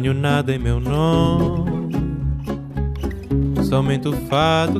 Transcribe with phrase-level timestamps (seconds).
[0.00, 0.54] Nada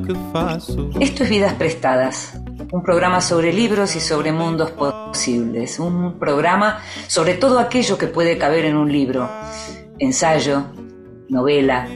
[0.00, 0.95] que.
[0.98, 2.41] Esto es Vidas Prestadas,
[2.73, 8.38] un programa sobre libros y sobre mundos posibles, un programa sobre todo aquello que puede
[8.38, 9.28] caber en un libro,
[9.98, 10.64] ensayo,
[11.28, 11.87] novela,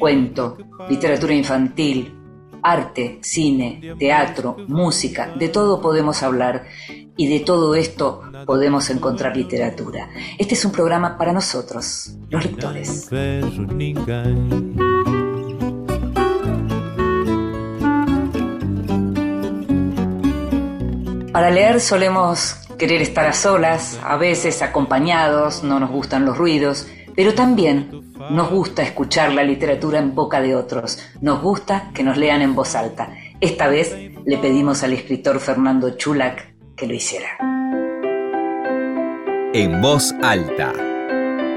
[0.00, 0.58] cuento,
[0.90, 2.12] literatura infantil,
[2.60, 6.64] arte, cine, teatro, música, de todo podemos hablar
[7.18, 10.08] y de todo esto podemos encontrar literatura.
[10.38, 13.08] Este es un programa para nosotros, los lectores.
[21.32, 26.86] Para leer solemos querer estar a solas, a veces acompañados, no nos gustan los ruidos,
[27.16, 32.16] pero también nos gusta escuchar la literatura en boca de otros, nos gusta que nos
[32.16, 33.12] lean en voz alta.
[33.40, 33.92] Esta vez
[34.24, 36.47] le pedimos al escritor Fernando Chulac
[36.78, 37.36] que lo hiciera.
[39.52, 40.72] En voz alta.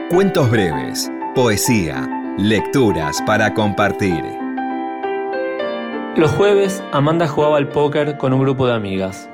[0.09, 4.23] Cuentos breves, poesía, lecturas para compartir.
[6.15, 9.29] Los jueves, Amanda jugaba al póker con un grupo de amigas.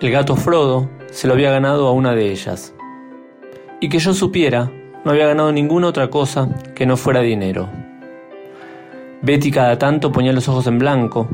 [0.00, 2.74] El gato Frodo se lo había ganado a una de ellas.
[3.80, 4.70] Y que yo supiera,
[5.04, 7.68] no había ganado ninguna otra cosa que no fuera dinero.
[9.22, 11.28] Betty cada tanto ponía los ojos en blanco,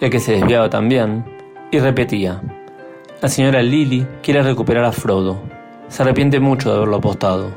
[0.00, 1.24] ya que se desviaba también,
[1.70, 2.42] y repetía.
[3.22, 5.42] La señora Lily quiere recuperar a Frodo.
[5.88, 7.50] Se arrepiente mucho de haberlo apostado.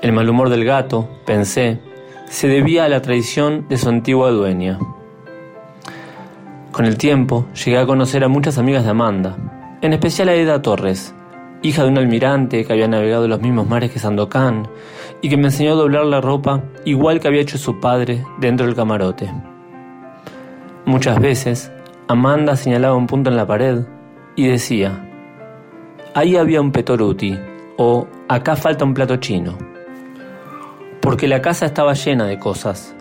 [0.00, 1.80] El mal humor del gato, pensé,
[2.24, 4.78] se debía a la traición de su antigua dueña.
[6.72, 9.36] Con el tiempo llegué a conocer a muchas amigas de Amanda,
[9.82, 11.14] en especial a Eda Torres,
[11.60, 14.66] hija de un almirante que había navegado los mismos mares que Sandokan
[15.20, 18.64] y que me enseñó a doblar la ropa igual que había hecho su padre dentro
[18.64, 19.30] del camarote.
[20.86, 21.70] Muchas veces,
[22.08, 23.84] Amanda señalaba un punto en la pared
[24.36, 25.02] y decía,
[26.14, 27.36] ahí había un petoruti
[27.78, 29.56] o acá falta un plato chino.
[31.00, 32.94] Porque la casa estaba llena de cosas,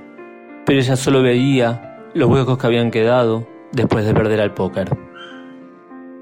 [0.66, 4.98] pero ella solo veía los huecos que habían quedado después de perder al póker.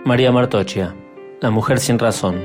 [0.03, 0.95] María Martochia,
[1.39, 2.41] la mujer sin razón.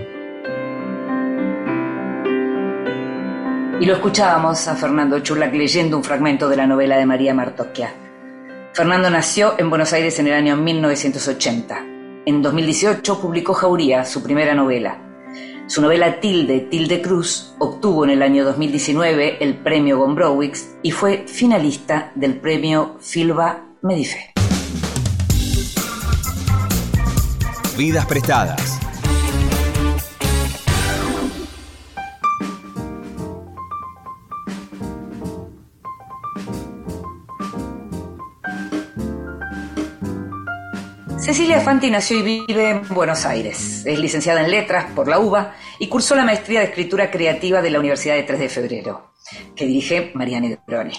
[3.80, 7.94] Y lo escuchábamos a Fernando Chulac leyendo un fragmento de la novela de María Martochia.
[8.74, 11.97] Fernando nació en Buenos Aires en el año 1980
[12.28, 14.98] en 2018 publicó Jauría, su primera novela.
[15.66, 21.24] Su novela Tilde, Tilde Cruz, obtuvo en el año 2019 el premio Gombrowicz y fue
[21.26, 24.34] finalista del premio Filba Medife.
[27.78, 28.87] Vidas prestadas.
[41.28, 43.84] Cecilia Fanti nació y vive en Buenos Aires.
[43.84, 47.68] Es licenciada en Letras por la UBA y cursó la maestría de Escritura Creativa de
[47.68, 49.12] la Universidad de 3 de Febrero,
[49.54, 50.94] que dirige Mariana Negroni.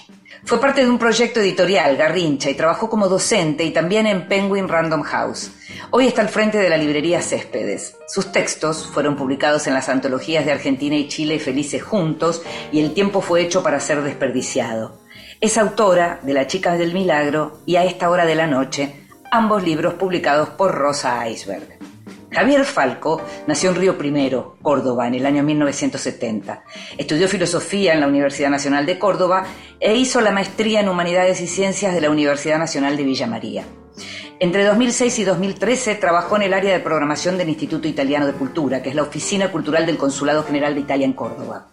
[0.46, 4.68] Fue parte de un proyecto editorial, Garrincha, y trabajó como docente y también en Penguin
[4.68, 5.50] Random House.
[5.90, 7.96] Hoy está al frente de la librería Céspedes.
[8.08, 12.94] Sus textos fueron publicados en las antologías de Argentina y Chile Felices Juntos y El
[12.94, 15.00] tiempo fue hecho para ser desperdiciado.
[15.42, 19.64] Es autora de La chica del milagro y A esta hora de la noche, ambos
[19.64, 21.80] libros publicados por Rosa Iceberg.
[22.32, 26.64] Javier Falco nació en Río Primero, Córdoba, en el año 1970.
[26.98, 29.46] Estudió filosofía en la Universidad Nacional de Córdoba
[29.80, 33.64] e hizo la maestría en Humanidades y Ciencias de la Universidad Nacional de Villa María.
[34.42, 38.82] Entre 2006 y 2013 trabajó en el área de programación del Instituto Italiano de Cultura,
[38.82, 41.68] que es la oficina cultural del Consulado General de Italia en Córdoba.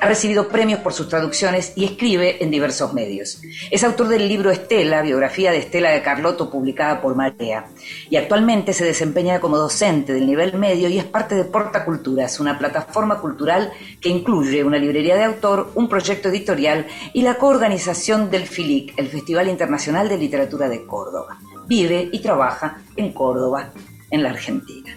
[0.00, 3.42] Ha recibido premios por sus traducciones y escribe en diversos medios.
[3.68, 7.66] Es autor del libro Estela, biografía de Estela de Carlotto, publicada por Marea.
[8.08, 12.38] Y actualmente se desempeña como docente del nivel medio y es parte de Porta Culturas,
[12.38, 18.30] una plataforma cultural que incluye una librería de autor, un proyecto editorial y la coorganización
[18.30, 23.70] del FILIC, el Festival Internacional de Literatura de Córdoba vive y trabaja en Córdoba,
[24.10, 24.94] en la Argentina.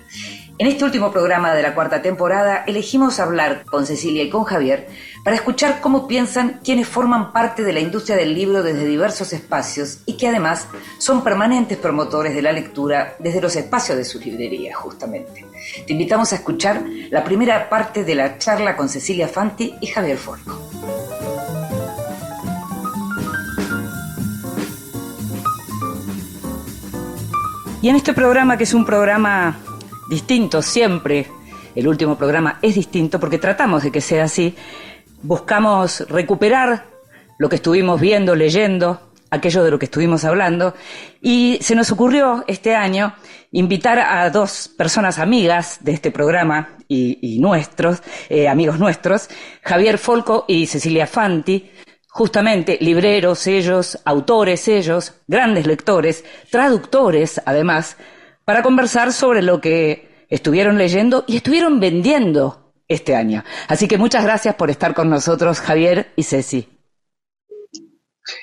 [0.60, 4.88] En este último programa de la cuarta temporada elegimos hablar con Cecilia y con Javier
[5.24, 10.00] para escuchar cómo piensan quienes forman parte de la industria del libro desde diversos espacios
[10.08, 10.68] y que además
[10.98, 15.46] son permanentes promotores de la lectura desde los espacios de su librería, justamente.
[15.86, 16.82] Te invitamos a escuchar
[17.12, 21.37] la primera parte de la charla con Cecilia Fanti y Javier Forco.
[27.88, 29.60] Y en este programa, que es un programa
[30.10, 31.26] distinto siempre,
[31.74, 34.58] el último programa es distinto porque tratamos de que sea así,
[35.22, 36.88] buscamos recuperar
[37.38, 40.74] lo que estuvimos viendo, leyendo aquello de lo que estuvimos hablando,
[41.22, 43.16] y se nos ocurrió este año
[43.54, 49.30] invitar a dos personas amigas de este programa y, nuestros, eh, amigos nuestros,
[49.62, 51.72] Javier Folco y Cecilia Fanti,
[52.18, 57.96] justamente libreros ellos, autores ellos, grandes lectores, traductores además,
[58.44, 63.44] para conversar sobre lo que estuvieron leyendo y estuvieron vendiendo este año.
[63.68, 66.68] Así que muchas gracias por estar con nosotros, Javier y Ceci.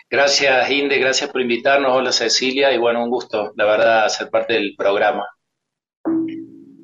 [0.08, 1.96] Gracias, Inde, gracias por invitarnos.
[1.96, 5.26] Hola, Cecilia, y bueno, un gusto, la verdad, ser parte del programa.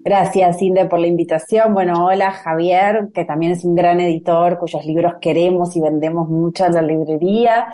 [0.02, 1.74] Gracias, Inde, por la invitación.
[1.74, 6.64] Bueno, hola, Javier, que también es un gran editor cuyos libros queremos y vendemos mucho
[6.64, 7.66] en la librería.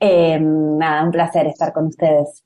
[0.00, 2.42] Eh, nada, un placer estar con ustedes.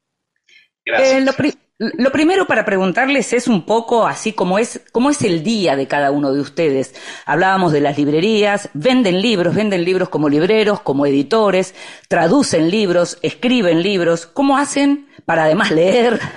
[0.84, 1.12] Gracias.
[1.12, 5.76] Eh, lo primero para preguntarles es un poco así como es, cómo es el día
[5.76, 6.94] de cada uno de ustedes.
[7.24, 11.74] Hablábamos de las librerías, venden libros, venden libros como libreros, como editores,
[12.08, 14.26] traducen libros, escriben libros.
[14.26, 16.20] ¿Cómo hacen para además leer.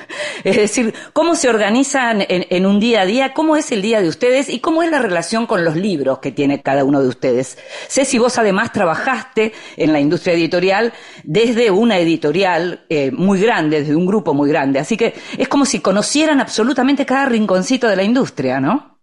[0.43, 4.09] Es decir, cómo se organizan en, un día a día, cómo es el día de
[4.09, 7.57] ustedes y cómo es la relación con los libros que tiene cada uno de ustedes.
[7.87, 10.91] Sé si vos además trabajaste en la industria editorial
[11.23, 14.79] desde una editorial eh, muy grande, desde un grupo muy grande.
[14.79, 18.93] Así que es como si conocieran absolutamente cada rinconcito de la industria, ¿no?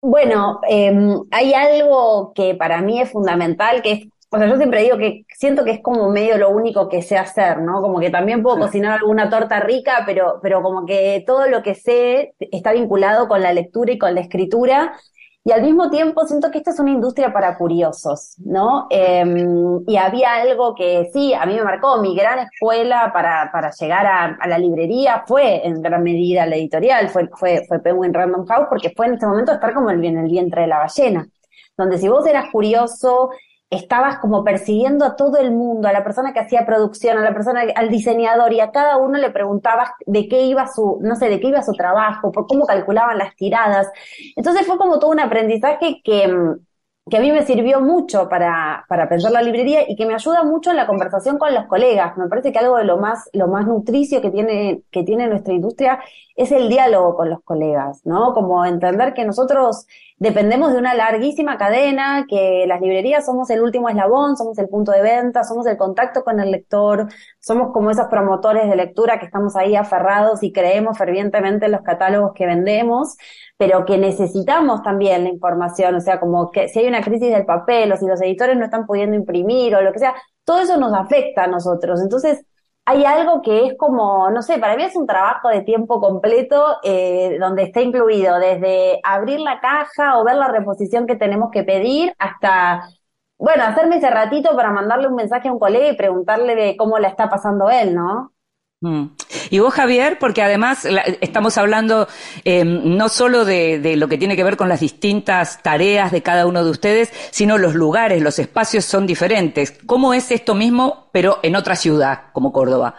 [0.00, 4.82] Bueno, em, hay algo que para mí es fundamental, que es o sea, yo siempre
[4.82, 7.80] digo que siento que es como medio lo único que sé hacer, ¿no?
[7.80, 11.74] Como que también puedo cocinar alguna torta rica, pero, pero como que todo lo que
[11.74, 14.92] sé está vinculado con la lectura y con la escritura.
[15.44, 18.86] Y al mismo tiempo siento que esta es una industria para curiosos, ¿no?
[18.90, 23.70] Em, y había algo que sí, a mí me marcó, mi gran escuela para, para
[23.70, 28.44] llegar a, la librería fue en gran medida la editorial, fue, fue, fue Penguin Random
[28.46, 31.26] House, porque fue en este momento estar como en el vientre de la ballena
[31.78, 33.30] donde si vos eras curioso
[33.70, 37.34] estabas como persiguiendo a todo el mundo, a la persona que hacía producción, a la
[37.34, 41.28] persona, al diseñador, y a cada uno le preguntabas de qué iba su, no sé,
[41.28, 43.88] de qué iba su trabajo, por cómo calculaban las tiradas.
[44.36, 46.56] Entonces fue como todo un aprendizaje que,
[47.10, 50.44] que a mí me sirvió mucho para, para pensar la librería y que me ayuda
[50.44, 52.16] mucho en la conversación con los colegas.
[52.16, 55.54] Me parece que algo de lo más, lo más nutricio que tiene, que tiene nuestra
[55.54, 56.00] industria
[56.38, 58.32] es el diálogo con los colegas, ¿no?
[58.32, 59.86] Como entender que nosotros
[60.18, 64.92] dependemos de una larguísima cadena, que las librerías somos el último eslabón, somos el punto
[64.92, 67.08] de venta, somos el contacto con el lector,
[67.40, 71.82] somos como esos promotores de lectura que estamos ahí aferrados y creemos fervientemente en los
[71.82, 73.16] catálogos que vendemos,
[73.56, 77.46] pero que necesitamos también la información, o sea, como que si hay una crisis del
[77.46, 80.14] papel o si los editores no están pudiendo imprimir o lo que sea,
[80.44, 82.00] todo eso nos afecta a nosotros.
[82.00, 82.44] Entonces,
[82.88, 86.78] hay algo que es como, no sé, para mí es un trabajo de tiempo completo
[86.82, 91.64] eh, donde está incluido desde abrir la caja o ver la reposición que tenemos que
[91.64, 92.88] pedir hasta,
[93.36, 96.98] bueno, hacerme ese ratito para mandarle un mensaje a un colega y preguntarle de cómo
[96.98, 98.32] la está pasando él, ¿no?
[98.80, 99.06] Mm.
[99.50, 100.86] Y vos, Javier, porque además
[101.20, 102.06] estamos hablando
[102.44, 106.46] eh, no solo de, lo que tiene que ver con las distintas tareas de cada
[106.46, 109.72] uno de ustedes, sino los lugares, los espacios son diferentes.
[109.86, 112.94] ¿Cómo es esto mismo, pero en otra ciudad, como Córdoba?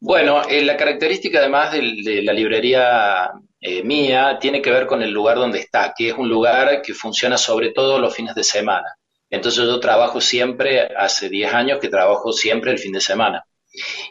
[0.00, 3.30] Bueno, eh, la característica además de, la librería
[3.60, 6.92] eh, mía tiene que ver con el lugar donde está, que es un lugar que
[6.92, 8.96] funciona sobre todo los fines de semana.
[9.30, 13.44] Entonces yo trabajo siempre, hace 10 años que trabajo siempre el fin de semana.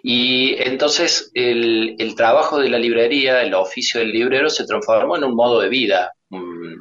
[0.02, 5.36] Y entonces el, trabajo de la librería, el oficio del librero se transformó en un
[5.36, 6.76] modo de vida mm,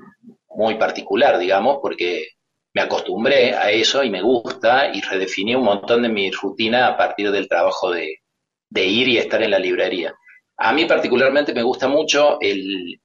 [0.57, 2.29] muy particular, digamos, porque
[2.75, 6.97] me acostumbré a eso y me gusta y redefiní un montón de mi rutina a
[6.97, 8.19] partir del trabajo de
[8.75, 10.15] ir y estar en la librería.
[10.65, 13.01] A mí particularmente me gusta mucho el,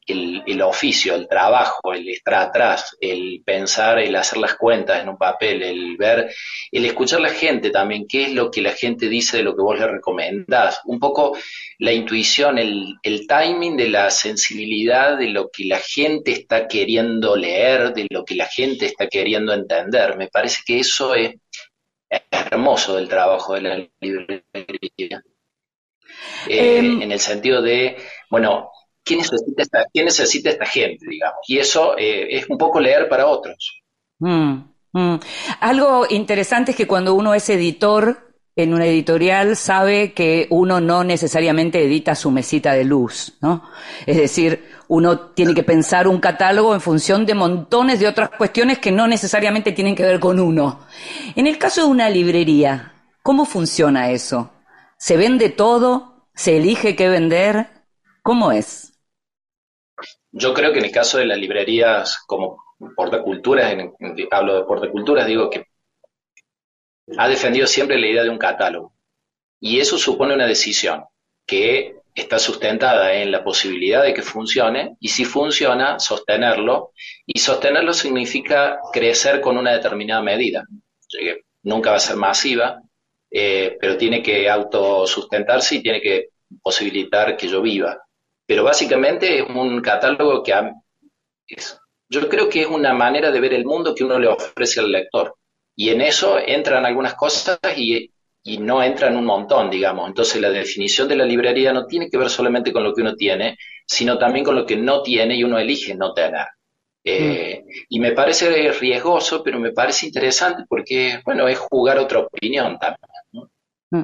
[0.62, 5.64] oficio, el trabajo, el estar atrás, el pensar, el hacer las cuentas en un papel,
[5.64, 6.32] el ver,
[6.72, 9.56] el escuchar a la gente también, qué es lo que la gente dice de lo
[9.56, 10.82] que vos le recomendás.
[10.86, 11.36] Un poco
[11.80, 17.36] la intuición, el, el timing de la sensibilidad de lo que la gente está queriendo
[17.36, 20.16] leer, de lo que la gente está queriendo entender.
[20.16, 21.34] Me parece que eso es
[22.30, 25.24] hermoso del trabajo de la librería.
[26.48, 27.98] Eh, em, en el sentido de,
[28.30, 28.72] bueno,
[29.04, 31.40] ¿qué necesita esta, necesita esta gente, digamos?
[31.48, 33.82] Y eso eh, es un poco leer para otros.
[34.20, 34.58] Mm,
[34.92, 35.20] mm.
[35.60, 41.04] Algo interesante es que cuando uno es editor en una editorial sabe que uno no
[41.04, 43.70] necesariamente edita su mesita de luz, ¿no?
[44.08, 48.80] Es decir, uno tiene que pensar un catálogo en función de montones de otras cuestiones
[48.80, 50.80] que no necesariamente tienen que ver con uno.
[51.36, 54.50] En el caso de una librería, ¿cómo funciona eso?
[54.98, 56.28] ¿Se vende todo?
[56.34, 57.68] ¿Se elige qué vender?
[58.24, 58.94] ¿Cómo es?
[60.32, 62.64] Yo creo que en el caso de las librerías como
[62.96, 63.76] Portaculturas,
[64.32, 65.66] hablo de Portaculturas, digo que
[67.18, 68.94] ha defendido siempre la idea de un catálogo.
[69.60, 71.06] Y eso supone una decisión
[71.46, 76.92] que está sustentada en la posibilidad de que funcione y si funciona, sostenerlo.
[77.26, 80.64] Y sostenerlo significa crecer con una determinada medida.
[81.64, 82.82] Nunca va a ser masiva,
[83.30, 86.30] eh, pero tiene que autosustentarse y tiene que
[86.62, 87.98] posibilitar que yo viva.
[88.46, 90.54] Pero básicamente es un catálogo que
[92.10, 94.92] yo creo que es una manera de ver el mundo que uno le ofrece al
[94.92, 95.36] lector.
[95.76, 98.12] Y en eso entran algunas cosas y
[98.48, 100.08] y no entra en un montón, digamos.
[100.08, 103.14] Entonces la definición de la librería no tiene que ver solamente con lo que uno
[103.14, 106.48] tiene, sino también con lo que no tiene y uno elige no tener.
[107.04, 107.70] Eh, mm.
[107.90, 113.17] Y me parece riesgoso, pero me parece interesante porque, bueno, es jugar otra opinión también.
[113.92, 114.04] Mm.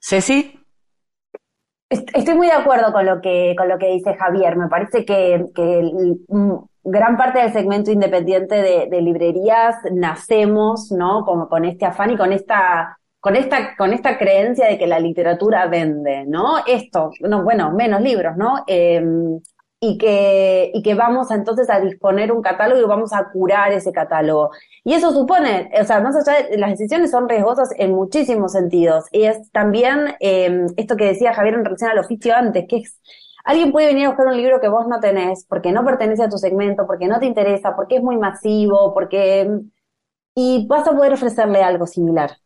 [0.00, 0.54] Ceci.
[1.90, 4.56] Estoy muy de acuerdo con lo que, con lo que dice Javier.
[4.56, 5.46] Me parece que,
[6.28, 11.24] mm, gran parte del segmento independiente de, de, librerías nacemos, ¿no?
[11.24, 15.00] Como con este afán y con esta con esta, con esta creencia de que la
[15.00, 16.58] literatura vende, ¿no?
[16.66, 18.64] Esto, no, bueno, menos libros, ¿no?
[18.66, 19.40] Em,
[19.80, 23.92] y que, y que vamos entonces a disponer un catálogo y vamos a curar ese
[23.92, 24.50] catálogo.
[24.84, 29.04] Y eso supone, o sea, más allá de, las decisiones son riesgosas en muchísimos sentidos.
[29.12, 33.00] Y es también em, esto que decía Javier en relación al oficio antes, que es,
[33.44, 36.28] alguien puede venir a buscar un libro que vos no tenés, porque no pertenece a
[36.28, 39.48] tu segmento, porque no te interesa, porque es muy masivo, porque...
[40.34, 42.38] Y vas a poder ofrecerle algo similar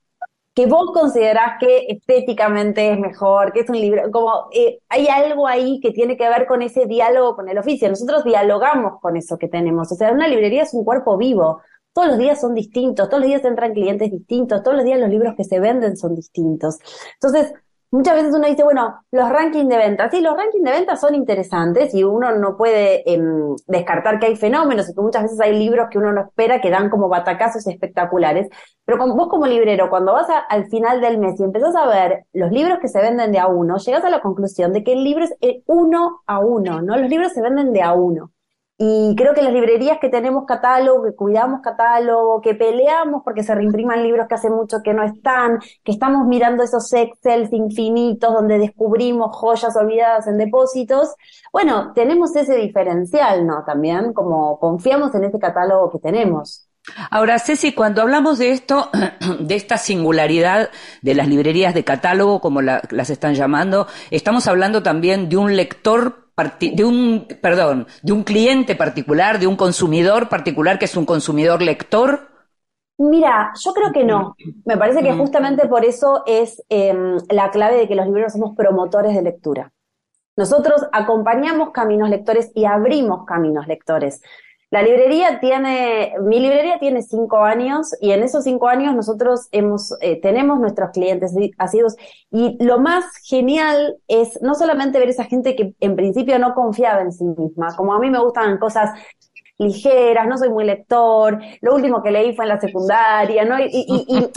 [0.54, 5.46] que vos considerás que estéticamente es mejor, que es un libro, como eh, hay algo
[5.46, 7.88] ahí que tiene que ver con ese diálogo con el oficio.
[7.88, 9.90] Nosotros dialogamos con eso que tenemos.
[9.90, 11.62] O sea, una librería es un cuerpo vivo.
[11.94, 15.10] Todos los días son distintos, todos los días entran clientes distintos, todos los días los
[15.10, 16.78] libros que se venden son distintos.
[17.14, 17.52] Entonces,
[17.92, 21.14] muchas veces uno dice, bueno, los rankings de ventas, sí, los rankings de ventas son
[21.14, 25.56] interesantes y uno no puede em, descartar que hay fenómenos y que muchas veces hay
[25.56, 28.48] libros que uno no espera que dan como batacazos espectaculares,
[28.84, 32.24] pero con, vos como librero, cuando vas al final del mes y empezás a ver
[32.32, 35.04] los libros que se venden de a uno, llegas a la conclusión de que el
[35.04, 36.96] libro es uno a uno, ¿no?
[36.96, 38.32] Los libros se venden de a uno.
[38.84, 43.54] Y creo que las librerías que tenemos catálogo, que cuidamos catálogo, que peleamos porque se
[43.54, 48.58] reimpriman libros que hace mucho que no están, que estamos mirando esos Excels infinitos donde
[48.58, 51.14] descubrimos joyas olvidadas en depósitos,
[51.52, 53.62] bueno, tenemos ese diferencial, ¿no?
[53.64, 56.66] También como confiamos en ese catálogo que tenemos.
[57.12, 58.90] Ahora, Ceci, cuando hablamos de esto,
[59.38, 60.70] de esta singularidad
[61.02, 66.21] de las librerías de catálogo, como las están llamando, estamos hablando también de un lector
[66.60, 71.62] de un, perdón, de un cliente particular, de un consumidor particular que es un consumidor
[71.62, 72.28] lector?
[72.98, 74.34] Mira, yo creo que no.
[74.64, 75.18] Me parece que mm.
[75.18, 79.72] justamente por eso es em, la clave de que los libreros somos promotores de lectura.
[80.36, 84.22] Nosotros acompañamos caminos lectores y abrimos caminos lectores.
[84.72, 89.94] La librería tiene, mi librería tiene cinco años y en esos cinco años nosotros hemos,
[90.00, 91.94] eh, tenemos nuestros clientes asiduos
[92.30, 97.02] y lo más genial es no solamente ver esa gente que en principio no confiaba
[97.02, 98.98] en sí misma, como a mí me gustan cosas
[99.58, 103.60] ligeras, no soy muy lector, lo último que leí fue en la secundaria, ¿no?
[103.60, 103.84] Y,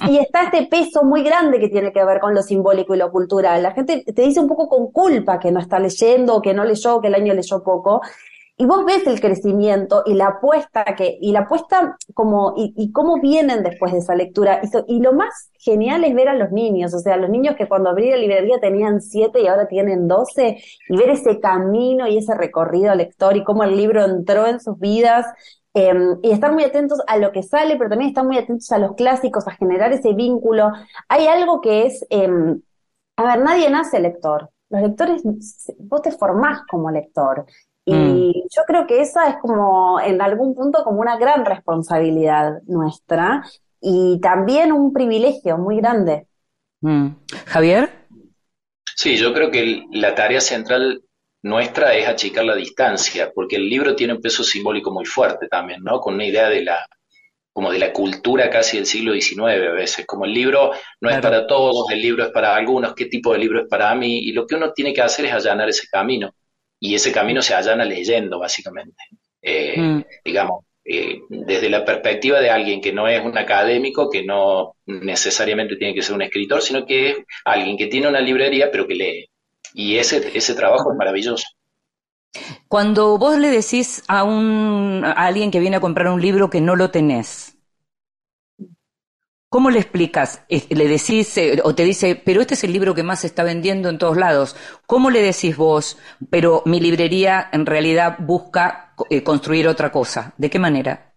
[0.10, 3.10] y, está este peso muy grande que tiene que ver con lo simbólico y lo
[3.10, 3.64] cultural.
[3.64, 7.00] La gente te dice un poco con culpa que no está leyendo, que no leyó,
[7.00, 8.02] que el año leyó poco.
[8.58, 13.20] Y vos ves el crecimiento y la apuesta que, y la apuesta como, y, cómo
[13.20, 14.62] vienen después de esa lectura.
[14.64, 17.68] Y, y, lo más genial es ver a los niños, o sea, los niños que
[17.68, 20.58] cuando abrí la librería tenían siete y ahora tienen doce,
[20.88, 24.80] y ver ese camino y ese recorrido lector y cómo el libro entró en sus
[24.80, 25.26] vidas.
[25.78, 28.78] Em, y estar muy atentos a lo que sale, pero también estar muy atentos a
[28.78, 30.72] los clásicos, a generar ese vínculo.
[31.10, 32.62] Hay algo que es, em,
[33.18, 34.50] a ver, nadie nace lector.
[34.70, 35.24] Los lectores,
[35.80, 37.46] vos te formás como lector.
[37.86, 38.34] Y mm.
[38.50, 43.44] yo creo que esa es como, en algún punto, como una gran responsabilidad nuestra
[43.80, 46.28] y también un privilegio muy grande.
[46.82, 47.10] Mm.
[47.46, 47.90] Javier.
[48.96, 51.04] Sí, yo creo que la tarea central
[51.44, 55.84] nuestra es achicar la distancia, porque el libro tiene un peso simbólico muy fuerte también,
[55.84, 56.00] ¿no?
[56.00, 56.88] Con una idea de la,
[57.54, 61.20] como de la cultura casi del siglo XIX a veces, como el libro no es
[61.20, 64.32] para todos, el libro es para algunos, qué tipo de libro es para mí, y
[64.32, 66.34] lo que uno tiene que hacer es allanar ese camino
[66.80, 69.04] y ese camino se allana leyendo, básicamente.
[69.42, 70.04] Eh, mm.
[70.24, 75.78] Digamos, eh, desde la perspectiva de alguien que no es un académico, que no necesariamente
[75.78, 78.96] tiene que ser un escritor, sino que es alguien que tiene una librería, pero que
[78.96, 79.30] lee.
[79.74, 81.48] Y ese, ese trabajo es maravilloso.
[82.68, 86.62] Cuando vos le decís a, un, a alguien que viene a comprar un libro que
[86.62, 87.55] no lo tenés,
[89.56, 90.44] ¿Cómo le explicas?
[90.50, 93.42] Le decís, eh, o te dice, pero este es el libro que más se está
[93.46, 94.54] vendiendo en todos lados.
[94.86, 95.98] ¿Cómo le decís vos,
[96.30, 100.34] pero mi librería en realidad busca eh, construir otra cosa?
[100.36, 101.14] ¿De qué manera?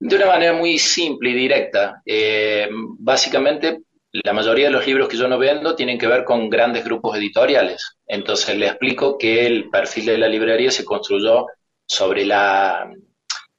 [0.00, 2.00] De una manera muy simple y directa.
[2.06, 2.66] Eh,
[2.98, 6.82] básicamente, la mayoría de los libros que yo no vendo tienen que ver con grandes
[6.82, 7.98] grupos editoriales.
[8.06, 11.44] Entonces le explico que el perfil de la librería se construyó
[11.86, 12.90] sobre, la,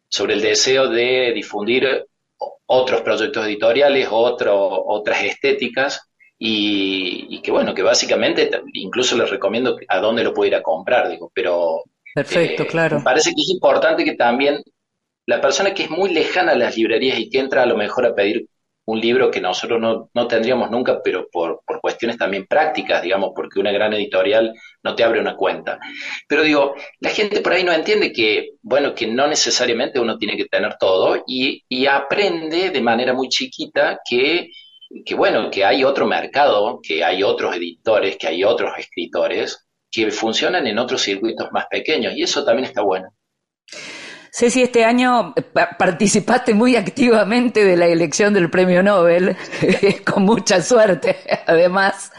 [0.10, 2.08] sobre el deseo de difundir
[2.66, 6.02] otros proyectos editoriales, otro, otras estéticas,
[6.40, 11.10] y, que bueno, que básicamente incluso les recomiendo a dónde lo puede ir a comprar,
[11.10, 11.84] digo, pero...
[12.14, 12.98] Perfecto, eh, claro.
[12.98, 14.62] Me parece que es importante que también
[15.26, 18.06] la persona que es muy lejana a las librerías y que entra a lo mejor
[18.06, 18.48] a pedir
[18.88, 23.32] un libro que nosotros no, no tendríamos nunca, pero por, por, cuestiones también prácticas, digamos,
[23.36, 25.78] porque una gran editorial no te abre una cuenta.
[26.28, 30.38] Pero digo, la gente por ahí no entiende que, bueno, que no necesariamente uno tiene
[30.38, 34.52] que tener todo y, y aprende de manera muy chiquita que,
[35.06, 40.10] que, bueno, que hay otro mercado, que hay otros editores, que hay otros escritores que
[40.12, 43.10] funcionan en otros circuitos más pequeños y eso también está bueno.
[44.38, 45.34] Ceci, este año
[45.80, 49.36] participaste muy activamente de la elección del premio Nobel,
[50.06, 51.18] con mucha suerte,
[51.48, 52.12] además.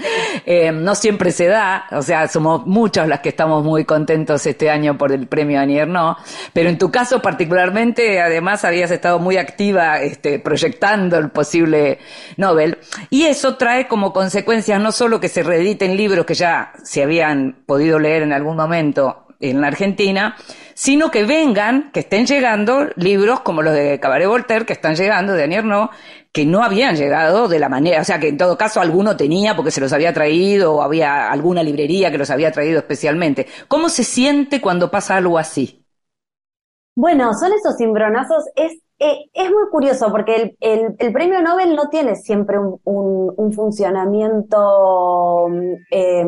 [0.45, 4.69] Eh, no siempre se da, o sea, somos muchos las que estamos muy contentos este
[4.69, 6.19] año por el premio Annie Ernaux,
[6.53, 12.01] pero en tu caso particularmente, además, habías estado muy activa este, proyectando el posible
[12.37, 12.79] Nobel.
[13.11, 17.59] Y eso trae como consecuencia no solo que se reediten libros que ya se habían
[17.65, 20.37] podido leer en algún momento en la Argentina,
[20.75, 25.33] sino que vengan, que estén llegando libros como los de Cabaret Voltaire, que están llegando,
[25.35, 25.91] de Anier No,
[26.33, 29.57] que no habían llegado de la manera, o sea, que en todo caso alguno tenía
[29.57, 33.47] porque se los había traído o había alguna librería que los había traído especialmente.
[33.69, 35.85] ¿Cómo se siente cuando pasa algo así?
[36.95, 41.89] Bueno, son esos cimbronazos, es, eh, es muy curioso porque el, el, premio Nobel no
[41.89, 45.49] tiene siempre un, un, funcionamiento
[45.91, 46.27] eh,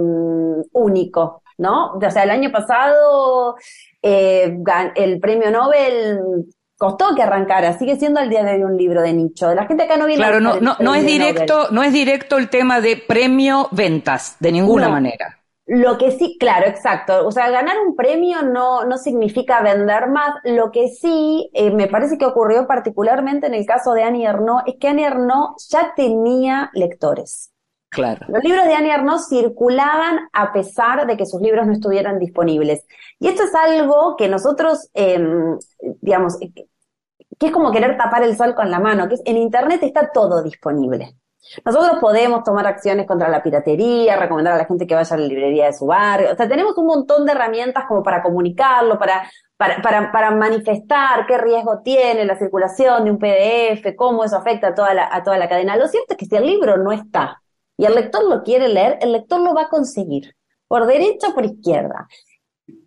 [0.72, 1.42] único.
[1.58, 1.92] ¿no?
[1.92, 3.56] O sea, el año pasado
[4.02, 4.56] eh,
[4.94, 6.46] el premio Nobel
[6.78, 9.52] costó que arrancara, sigue siendo al día de hoy un libro de nicho.
[9.54, 12.48] La gente acá no viene Claro, no, no, no es directo, no es directo el
[12.48, 15.39] tema de premio ventas, de ninguna manera.
[15.72, 17.24] Lo que sí, claro, exacto.
[17.24, 20.34] O sea, ganar un premio no, no significa vender más.
[20.42, 24.64] Lo que sí eh, me parece que ocurrió particularmente en el caso de Annie Ernaux
[24.66, 27.52] es que Annie Ernaux ya tenía lectores.
[27.88, 28.26] Claro.
[28.28, 32.84] Los libros de Annie Ernaux circulaban a pesar de que sus libros no estuvieran disponibles.
[33.20, 35.56] Y esto es algo que nosotros, em,
[36.00, 39.84] digamos, que es como querer tapar el sol con la mano, que es, en Internet
[39.84, 41.14] está todo disponible.
[41.64, 45.26] Nosotros podemos tomar acciones contra la piratería, recomendar a la gente que vaya a la
[45.26, 46.32] librería de su barrio.
[46.32, 51.38] O sea, tenemos un montón de herramientas como para comunicarlo, para, para, para, manifestar qué
[51.38, 55.38] riesgo tiene la circulación de un PDF, cómo eso afecta a toda, la, a toda
[55.38, 55.76] la cadena.
[55.76, 57.42] Lo cierto es que si el libro no está
[57.76, 60.34] y el lector lo quiere leer, el lector lo va a conseguir,
[60.68, 62.06] por derecha o por izquierda.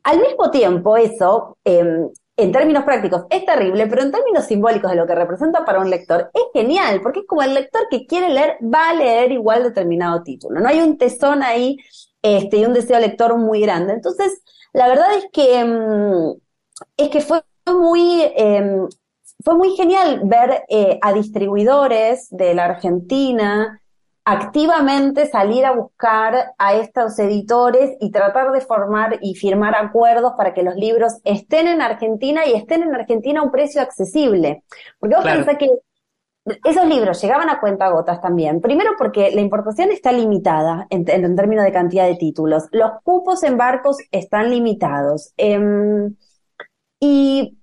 [0.04, 4.98] Al mismo tiempo, eso, em, en términos prácticos, es terrible, pero en términos simbólicos de
[4.98, 8.30] lo que representa para un lector, es genial, porque es como el lector que quiere
[8.30, 10.60] leer, va a leer igual determinado título.
[10.60, 11.78] No hay un tesón ahí
[12.24, 13.94] este, y un deseo lector muy grande.
[13.94, 14.42] Entonces,
[14.74, 16.34] la verdad es que, em,
[16.98, 18.88] es que fue muy, em,
[19.44, 23.82] fue muy genial ver eh, a distribuidores de la Argentina,
[24.26, 30.54] activamente salir a buscar a estos editores y tratar de formar y firmar acuerdos para
[30.54, 34.64] que los libros estén en Argentina y estén en Argentina a un precio accesible.
[35.00, 35.70] Porque vos pensás que
[36.66, 38.62] esos libros llegaban a cuenta gotas también.
[38.62, 42.68] Primero porque la importación está limitada en, términos de cantidad de títulos.
[42.72, 45.34] Los cupos en barcos están limitados.
[45.38, 46.16] Em,
[47.00, 47.58] y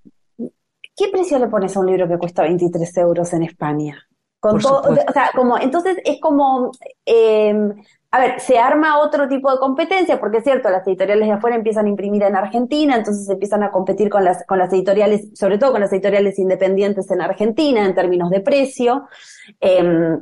[0.96, 4.09] ¿qué precio le pones a un libro que cuesta 23 euros en España?
[4.40, 6.72] Con todo, o sea, como, entonces es como,
[7.04, 7.54] eh,
[8.10, 11.56] a ver, se arma otro tipo de competencia, porque es cierto, las editoriales de afuera
[11.56, 15.58] empiezan a imprimir en Argentina, entonces empiezan a competir con las, con las editoriales, sobre
[15.58, 19.06] todo con las editoriales independientes en Argentina en términos de precio.
[19.60, 20.18] Eh,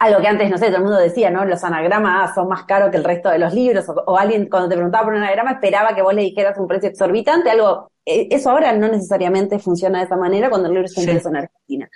[0.00, 1.44] algo que antes, no sé, todo el mundo decía, ¿no?
[1.44, 4.74] Los anagramas son más caros que el resto de los libros, o, alguien cuando te
[4.74, 8.50] preguntaba por un anagrama esperaba que vos le dijeras un precio exorbitante, algo, eh, eso
[8.50, 11.90] ahora no necesariamente funciona de esa manera cuando el libro está impreso en Argentina.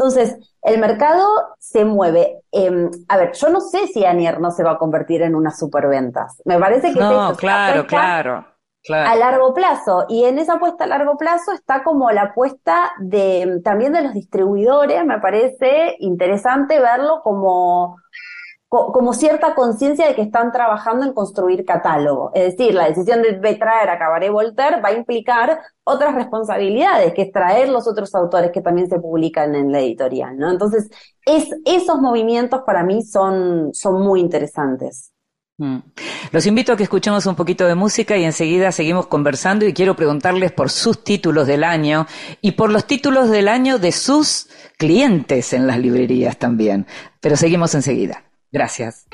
[0.00, 1.26] Entonces, el mercado
[1.58, 2.40] se mueve.
[2.52, 5.58] Em, a ver, yo no sé si Anier no se va a convertir en unas
[5.58, 6.40] superventas.
[6.46, 8.46] Me parece que no, claro, claro,
[8.82, 9.10] claro.
[9.10, 10.06] A largo plazo.
[10.08, 14.14] Y en esa apuesta a largo plazo está como la apuesta de también de los
[14.14, 15.04] distribuidores.
[15.04, 17.96] Me parece interesante verlo como
[18.70, 22.30] como cierta conciencia de que están trabajando en construir catálogo.
[22.34, 27.22] Es decir, la decisión de traer a Cabaret Voltaire va a implicar otras responsabilidades, que
[27.22, 30.48] es traer los otros autores que también se publican en la editorial, ¿no?
[30.48, 30.88] Entonces,
[31.26, 35.12] es, esos movimientos para mí son, son muy interesantes.
[35.58, 35.78] Mm.
[36.30, 39.96] Los invito a que escuchemos un poquito de música y enseguida seguimos conversando y quiero
[39.96, 42.06] preguntarles por sus títulos del año
[42.40, 46.86] y por los títulos del año de sus clientes en las librerías también.
[47.20, 48.29] Pero seguimos enseguida.
[48.52, 49.06] Gracias.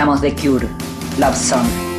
[0.00, 0.68] Escuchamos The Cure,
[1.18, 1.89] Love Song.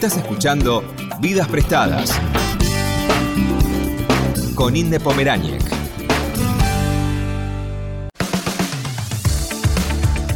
[0.00, 0.84] Estás escuchando
[1.18, 2.12] Vidas Prestadas
[4.54, 5.64] con Inde Pomeráñez.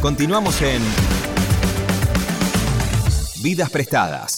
[0.01, 0.81] Continuamos en
[3.41, 4.32] Vidas Prestadas.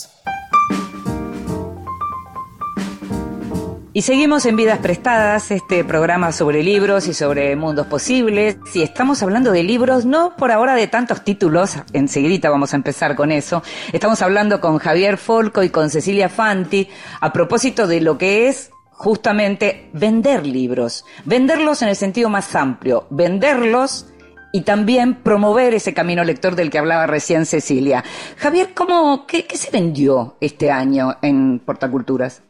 [3.96, 8.58] Y seguimos en Vidas Prestadas, este programa sobre libros y sobre mundos posibles.
[8.74, 13.16] Y estamos hablando de libros, no por ahora de tantos títulos, enseguida vamos a empezar
[13.16, 13.64] con eso.
[13.94, 16.90] Estamos hablando con Javier Folco y con Cecilia Fanti
[17.22, 21.06] a propósito de lo que es justamente vender libros.
[21.24, 24.08] Venderlos en el sentido más amplio, venderlos
[24.52, 28.04] y también promover ese camino lector del que hablaba recién Cecilia.
[28.36, 32.42] Javier, ¿cómo, qué, qué se vendió este año en Portaculturas?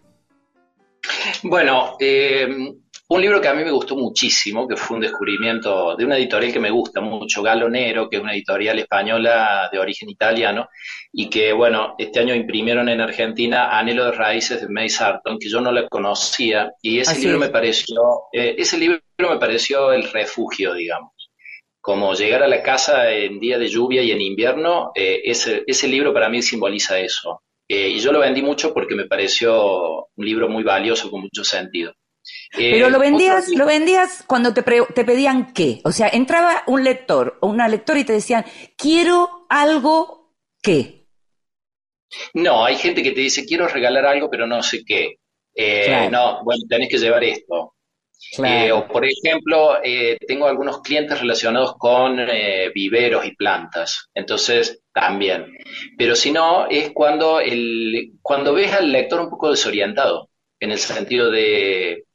[1.44, 2.48] Bueno, eh,
[3.08, 6.52] un libro que a mí me gustó muchísimo, que fue un descubrimiento de una editorial
[6.52, 10.70] que me gusta mucho, Galo Nero, que es una editorial española de origen italiano,
[11.12, 15.50] y que, bueno, este año imprimieron en Argentina Anhelo de Raíces de May Sarton, que
[15.50, 18.02] yo no la conocía, y ese libro me pareció,
[18.34, 21.12] eh, ese libro me pareció el refugio, digamos.
[21.80, 25.88] Como llegar a la casa en día de lluvia y en invierno, eh, ese, ese
[25.88, 27.44] libro para mí simboliza eso.
[27.68, 31.44] Eh, y yo lo vendí mucho porque me pareció un libro muy valioso, con mucho
[31.44, 31.94] sentido.
[32.58, 35.82] Eh, Pero lo vendías, lo vendías cuando te, pre- te pedían qué.
[35.84, 38.46] O sea, entraba un lector o una lectora y te decían,
[38.78, 41.06] quiero algo que.
[42.34, 45.18] No, hay gente que te dice, quiero regalar algo, pero no sé qué.
[45.56, 46.12] Eh, Claro.
[46.12, 47.75] No, bueno, tenés que llevar esto.
[48.44, 54.82] Eh, o por ejemplo, eh, tengo algunos clientes relacionados con eh, viveros y plantas, entonces
[54.94, 55.46] también.
[55.98, 60.80] Pero si no, es cuando, el, cuando ves al lector un poco desorientado, en el
[60.80, 62.06] sentido de,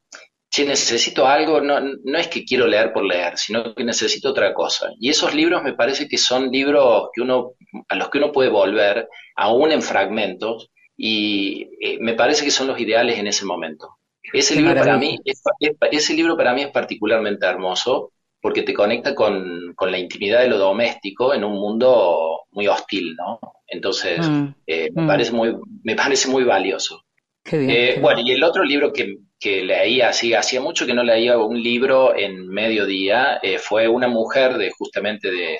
[0.50, 4.52] che, necesito algo, no, no es que quiero leer por leer, sino que necesito otra
[4.52, 4.90] cosa.
[4.98, 7.52] Y esos libros me parece que son libros que uno,
[7.88, 11.66] a los que uno puede volver, aún en fragmentos, y
[12.00, 13.99] me parece que son los ideales en ese momento.
[14.32, 18.72] Ese libro para mí es, es- ese libro para mí es particularmente hermoso porque te
[18.74, 23.38] conecta con, con la intimidad de lo doméstico en un mundo muy hostil, ¿no?
[23.66, 25.06] Entonces, Mm, eh, me mm.
[25.06, 27.02] parece muy, me parece muy valioso.
[27.44, 27.70] Qué bien.
[27.70, 28.28] Eh, qué bueno, bien.
[28.28, 32.16] y el otro libro que, que leí así, hacía mucho que no leía un libro
[32.16, 35.58] en mediodía, eh, fue Una mujer de justamente de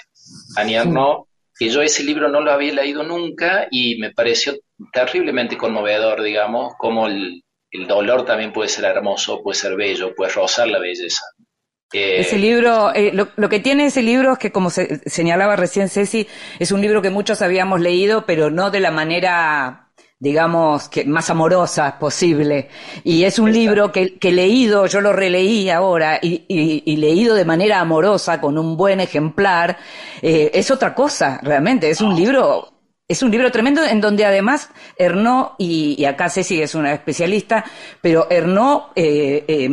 [0.56, 1.26] Annie Ernaux,
[1.59, 4.54] que yo ese libro no lo había leído nunca y me pareció
[4.92, 10.33] terriblemente conmovedor, digamos, como el, el dolor también puede ser hermoso, puede ser bello, puede
[10.33, 11.22] rozar la belleza.
[11.92, 15.56] Eh, Ese libro, eh, lo, lo que tiene ese libro es que, como se, señalaba
[15.56, 16.26] recién Ceci,
[16.59, 21.30] es un libro que muchos habíamos leído, pero no de la manera, digamos, que más
[21.30, 22.68] amorosa posible.
[23.02, 27.35] Y es un libro que, que leído, yo lo releí ahora, y, y- y leído
[27.35, 29.76] de manera amorosa, con un buen ejemplar,
[30.22, 31.90] eh, es otra cosa, realmente.
[31.90, 32.80] Es un libro
[33.11, 37.64] es un libro tremendo en donde además Ernaux, y, y acá Ceci es una especialista,
[38.01, 39.68] pero Ernaux, eh, eh,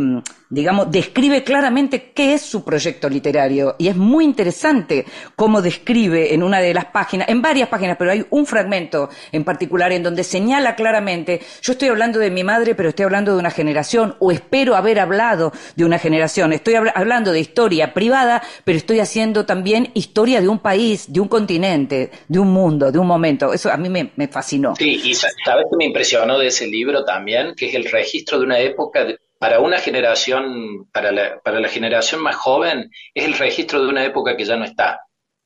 [0.49, 3.75] digamos, describe claramente qué es su proyecto literario.
[3.77, 5.05] Y es muy interesante
[5.35, 9.43] cómo describe en una de las páginas, en varias páginas, pero hay un fragmento en
[9.43, 13.39] particular en donde señala claramente, yo estoy hablando de mi madre, pero estoy hablando de
[13.39, 16.53] una generación, o espero haber hablado de una generación.
[16.53, 21.19] Estoy habla- hablando de historia privada, pero estoy haciendo también historia de un país, de
[21.19, 23.53] un continente, de un mundo, de un momento.
[23.53, 24.75] Eso a mí me, fascinó.
[24.77, 28.39] Sí, y sa- sabes que me impresionó de ese libro también, que es el registro
[28.39, 29.05] de una época,
[29.39, 34.03] para una generación, para la, para la generación más joven, es el registro de una
[34.03, 34.99] época que ya no está.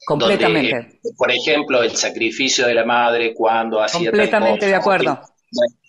[0.06, 0.76] Completamente.
[0.76, 4.68] Donde, eh, por ejemplo, el sacrificio de la madre cuando hacía tal Completamente cosa.
[4.68, 5.22] de acuerdo.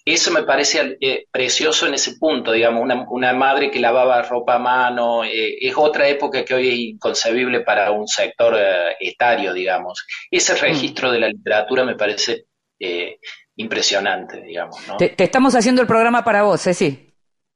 [0.05, 4.57] Eso me parece eh, precioso en ese punto, digamos, una, una madre que lavaba ropa
[4.57, 9.53] a mano, eh, es otra época que hoy es inconcebible para un sector eh, etario,
[9.53, 10.05] digamos.
[10.29, 12.47] Ese registro de la literatura me parece
[13.55, 14.97] impresionante, digamos, ¿no?
[14.97, 17.12] Te, te estamos haciendo el programa para vos, Ceci.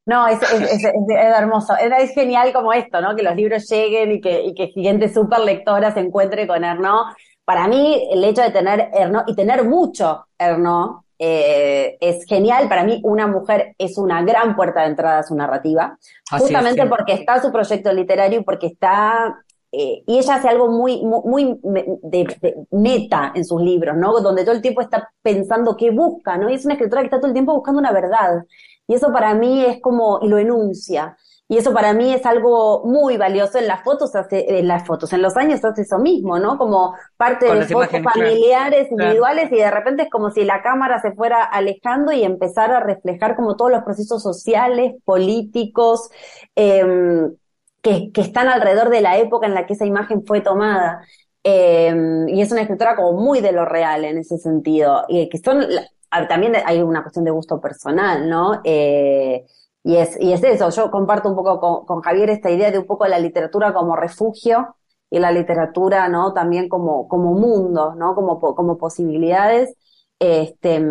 [0.06, 1.74] No, es, es, es, es- es hermoso.
[1.76, 3.16] Es, genial como esto, ¿no?
[3.16, 7.14] Que los libros lleguen y que, y que gente súper lectora se encuentre con Ernaux.
[7.44, 12.68] Para mí, el hecho de tener Ernaux y tener mucho Ernaux eh, es genial.
[12.68, 15.98] Para mí, una mujer es una gran puerta de entrada a su narrativa.
[16.30, 19.34] Así justamente porque está su proyecto literario y porque está.
[19.72, 21.58] eh, y ella hace algo muy, muy, muy
[22.02, 24.20] de, de meta en sus libros, ¿no?
[24.20, 26.48] Donde todo el tiempo está pensando qué busca, ¿no?
[26.48, 28.44] Y es una escritora que está todo el tiempo buscando una verdad.
[28.88, 31.16] Y eso para mí es como, y lo enuncia.
[31.48, 33.58] Y eso para mí es algo muy valioso.
[33.58, 36.58] En las fotos hace, en las fotos, en los años hace eso mismo, ¿no?
[36.58, 38.90] Como parte Con de fotos imágenes, familiares, Claro.
[38.90, 42.80] individuales, y de repente es como si la cámara se fuera alejando y empezara a
[42.80, 46.10] reflejar como todos los procesos sociales, políticos,
[46.56, 47.32] em,
[47.82, 51.02] que, que están alrededor de la época en la que esa imagen fue tomada.
[51.44, 55.04] Em, y es una escritora como muy de lo real en ese sentido.
[55.08, 55.64] Y que son,
[56.28, 58.60] también hay una cuestión de gusto personal, ¿no?
[58.64, 59.44] Eh,
[59.82, 62.86] y es, y es eso, yo comparto un poco con, Javier esta idea de un
[62.86, 64.76] poco la literatura como refugio
[65.10, 66.32] y la literatura, ¿no?
[66.32, 68.14] También como, como mundo, ¿no?
[68.14, 69.74] Como, como posibilidades.
[70.18, 70.82] Este,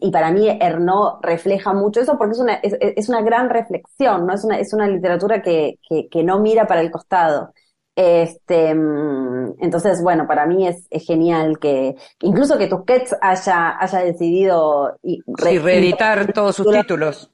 [0.00, 4.34] y para mí Ernaux refleja mucho eso porque es una, es, una gran reflexión, ¿no?
[4.34, 5.78] Es una, es una literatura que,
[6.10, 7.52] que no mira para el costado.
[7.94, 14.98] Este, entonces, bueno, para mí es, es genial que, incluso que Tusquets haya, haya decidido
[15.02, 17.30] y Sí, reeditar todos sus títulos.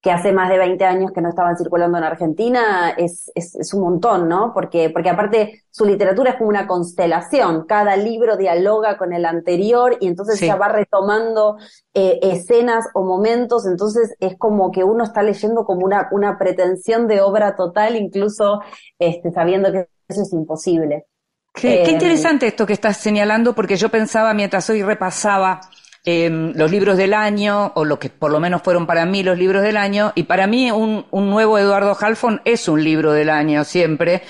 [0.00, 3.72] que hace más de 20 años que no estaban circulando en Argentina, es, es, es
[3.72, 4.52] un montón, ¿no?
[4.52, 9.96] Porque, porque aparte su literatura es como una constelación, cada libro dialoga con el anterior
[10.00, 10.46] y entonces Sí.
[10.46, 11.56] ya va retomando
[11.94, 17.06] eh, escenas o momentos, entonces es como que uno está leyendo como una, una pretensión
[17.06, 18.60] de obra total, incluso
[18.98, 21.06] este, sabiendo que eso es imposible.
[21.54, 25.60] Qué, qué Eh, interesante esto que estás señalando, porque yo pensaba mientras hoy repasaba
[26.04, 29.38] eh, los libros del año, o lo que por lo menos fueron para mí los
[29.38, 33.30] libros del año, y para mí un, un nuevo Eduardo Halfon es un libro del
[33.30, 34.22] año siempre,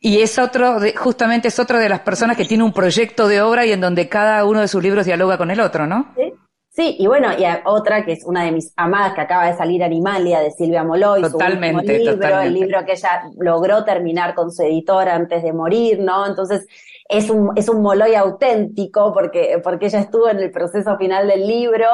[0.00, 3.40] y es otro, de, justamente es otra de las personas que tiene un proyecto de
[3.40, 6.14] obra y en donde cada uno de sus libros dialoga con el otro, ¿no?
[6.16, 6.32] Sí,
[6.78, 9.82] Sí, y bueno, y otra que es una de mis amadas que acaba de salir,
[9.82, 12.46] Animalia, de Silvia Moloy, totalmente, su libro, totalmente.
[12.46, 16.24] el libro que ella logró terminar con su editora antes de morir, ¿no?
[16.24, 16.68] Entonces,
[17.08, 21.48] es un, es un Moloy auténtico porque, porque ella estuvo en el proceso final del
[21.48, 21.88] libro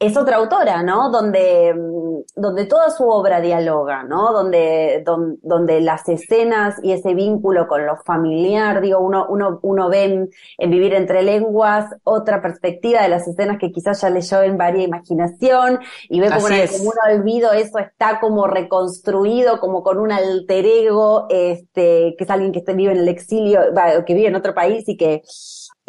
[0.00, 1.10] es otra autora, ¿no?
[1.10, 4.32] Donde, mm, donde toda su obra dialoga, ¿no?
[4.32, 9.88] Donde, don, donde las escenas y ese vínculo con lo familiar, digo, uno, uno, uno
[9.88, 14.42] ve en, en, Vivir entre lenguas otra perspectiva de las escenas que quizás ya leyó
[14.42, 19.98] en Varia Imaginación y ve como el común olvido eso está como reconstruido, como con
[19.98, 23.60] un alter ego, este, que es alguien que vive en el exilio,
[24.06, 25.22] que vive en otro país y que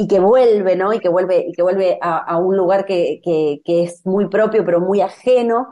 [0.02, 0.94] y que vuelve, ¿no?
[0.94, 4.30] Y que vuelve, y que vuelve a, a un lugar que, que, que, es muy
[4.30, 5.68] propio, pero muy ajeno.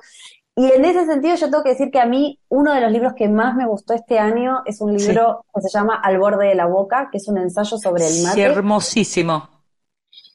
[0.60, 3.14] Y en ese sentido yo tengo que decir que a mí uno de los libros
[3.16, 5.52] que más me gustó este año es un libro sí.
[5.56, 8.36] que se llama Al borde de la boca, que es un ensayo sobre el mate.
[8.36, 9.48] Sí, hermosísimo.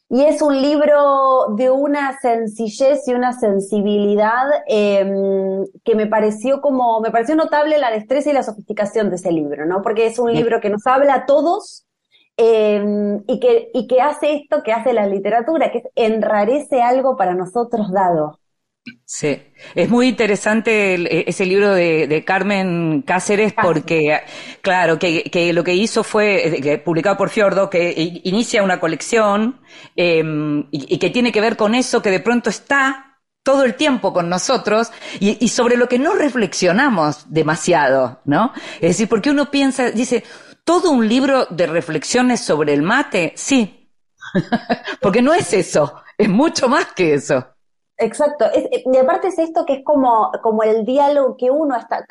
[0.09, 5.05] Y es un libro de una sencillez y una sensibilidad eh,
[5.85, 9.67] que me pareció como, me pareció notable la destreza y la sofisticación de ese libro,
[9.67, 9.83] ¿no?
[9.83, 11.85] Porque es un libro que nos habla a todos,
[12.39, 17.19] eh, y, que, y que hace esto que hace la literatura, que es enrarece algo
[17.19, 18.39] para nosotros dado.
[19.07, 19.43] Sí,
[19.75, 24.21] es muy interesante el, ese libro de, de, Carmen Cáceres porque,
[24.61, 29.61] claro, que, que, lo que hizo fue, que, publicado por Fiordo, que inicia una colección
[29.97, 30.23] eh,
[30.71, 34.13] y, y que tiene que ver con eso que de pronto está todo el tiempo
[34.13, 38.53] con nosotros y, y, sobre lo que no reflexionamos demasiado, ¿no?
[38.77, 40.25] Es decir, porque uno piensa, dice,
[40.65, 43.91] todo un libro de reflexiones sobre el mate, sí,
[45.01, 47.54] porque no es eso, es mucho más que eso.
[47.97, 52.05] Exacto, es, y aparte es esto que es como, como el diálogo que uno está,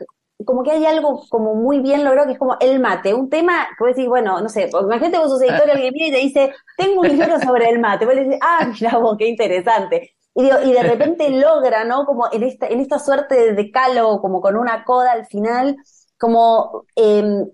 [0.46, 3.68] como que hay algo como muy bien logrado que es como el mate, un tema
[3.78, 6.54] que vos decís, bueno, no sé, imagínate vos sos editor alguien viene y te dice,
[6.78, 10.14] tengo un libro sobre el mate, vos le decís, ah, mira vos, qué interesante.
[10.36, 12.06] Y, digo, y de repente logra, ¿no?
[12.06, 15.78] Como en esta, en esta suerte de decálogo, como con una coda al final,
[16.18, 17.46] como eh,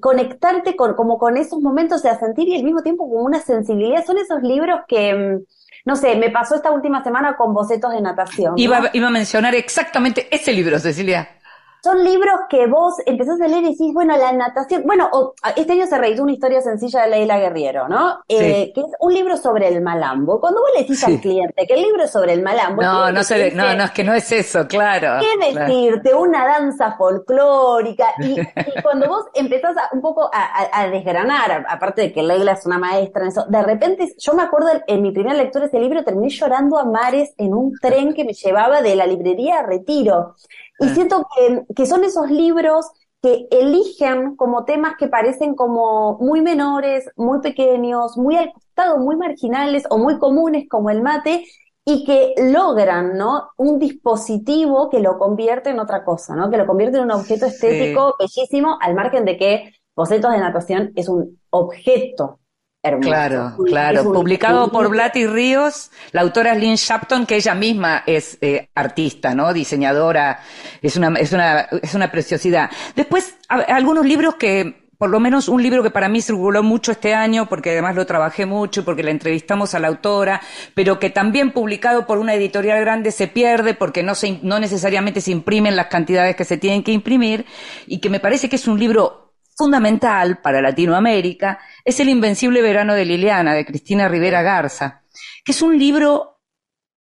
[0.00, 4.04] conectarte con, como con esos momentos de sentir y al mismo tiempo como una sensibilidad.
[4.04, 5.40] Son esos libros que,
[5.84, 8.52] no sé, me pasó esta última semana con bocetos de natación.
[8.52, 8.62] ¿no?
[8.62, 11.39] Iba, iba a mencionar exactamente ese libro, Cecilia.
[11.82, 15.72] Son libros que vos empezás a leer y decís, bueno, la natación, bueno, o, este
[15.72, 18.20] año se reeditó una historia sencilla de Leila Guerriero, ¿no?
[18.28, 18.36] Sí.
[18.36, 20.40] Eh, que es un libro sobre el malambo.
[20.40, 21.06] Cuando vos le decís Sí.
[21.06, 23.84] al cliente que el libro es sobre el malambo, No, no se decirte, no, no,
[23.84, 25.20] es que no es eso, claro.
[25.20, 25.66] ¿Qué claro.
[25.74, 26.14] decirte?
[26.14, 28.08] Una danza folclórica.
[28.20, 32.22] Y, y cuando vos empezás a, un poco a, a- a desgranar, aparte de que
[32.22, 35.62] Leila es una maestra en eso, de repente, yo me acuerdo en mi primera lectura
[35.64, 39.06] de ese libro, terminé llorando a mares en un tren que me llevaba de la
[39.06, 40.34] librería a Retiro.
[40.80, 42.86] Y siento que, que son esos libros
[43.22, 49.16] que eligen como temas que parecen como muy menores, muy pequeños, muy al costado, muy
[49.16, 51.44] marginales o muy comunes como el mate,
[51.84, 53.50] y que logran, ¿no?
[53.56, 56.50] Un dispositivo que lo convierte en otra cosa, ¿no?
[56.50, 60.92] Que lo convierte en un objeto estético bellísimo, al margen de que Bocetos de Natación
[60.94, 62.39] es un objeto
[62.82, 63.08] hermoso.
[63.08, 64.02] Claro, claro.
[64.08, 68.38] un- Publicado un- por Blatty Ríos, la autora es Lynn Shapton, que ella misma es
[68.40, 69.52] eh, artista, ¿no?
[69.52, 70.40] Diseñadora,
[70.80, 72.70] es una, es una, es una preciosidad.
[72.96, 76.92] Después, a- algunos libros que, por lo menos un libro que para mí circuló mucho
[76.92, 80.40] este año, porque además lo trabajé mucho, y porque la entrevistamos a la autora,
[80.74, 85.20] pero que también publicado por una editorial grande se pierde porque no se, no necesariamente
[85.22, 87.46] se imprimen las cantidades que se tienen que imprimir,
[87.86, 89.29] y que me parece que es un libro
[89.60, 95.02] fundamental para Latinoamérica es El Invencible Verano de Liliana, de Cristina Rivera Garza,
[95.44, 96.40] que es un libro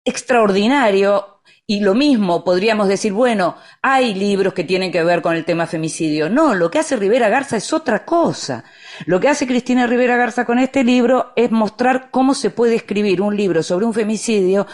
[0.03, 5.45] extraordinario y lo mismo podríamos decir, bueno, hay libros que tienen que ver con el
[5.45, 6.29] tema femicidio.
[6.29, 8.65] No, lo que hace Rivera Garza es otra cosa.
[9.05, 13.21] Lo que hace Cristina Rivera Garza con este libro es mostrar cómo se puede escribir
[13.21, 14.67] un libro sobre un femicidio,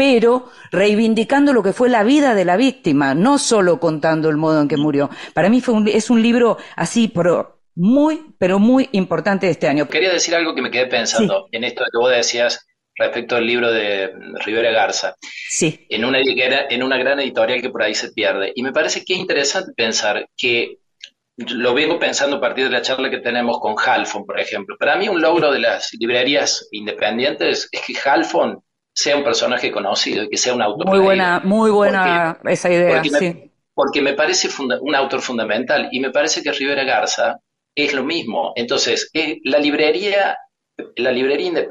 [0.00, 4.62] pero reivindicando lo que fue la vida de la víctima, no solo contando el modo
[4.62, 5.10] en que murió.
[5.34, 9.86] Para mí fue un, es un libro así, pero muy, pero muy importante este año.
[9.86, 13.70] Quería decir algo que me quedé pensando en esto que vos decías respecto al libro
[13.70, 14.10] de
[14.42, 18.54] Rivera Garza, Sí, en una, en una gran editorial que por ahí se pierde.
[18.54, 20.78] Y me parece que es interesante pensar que
[21.36, 24.76] lo vengo pensando a partir de la charla que tenemos con Halfon, por ejemplo.
[24.78, 28.62] Para mí un logro de las librerías independientes es que Halfon
[29.00, 30.86] sea un personaje conocido y que sea un autor.
[30.88, 33.50] muy buena, muy buena esa idea, porque me- sí.
[33.74, 37.38] porque me parece un autor fundamental y me parece que Rivera Garza
[37.74, 38.52] es lo mismo.
[38.56, 40.36] Entonces, es la librería,
[40.96, 41.66] la librería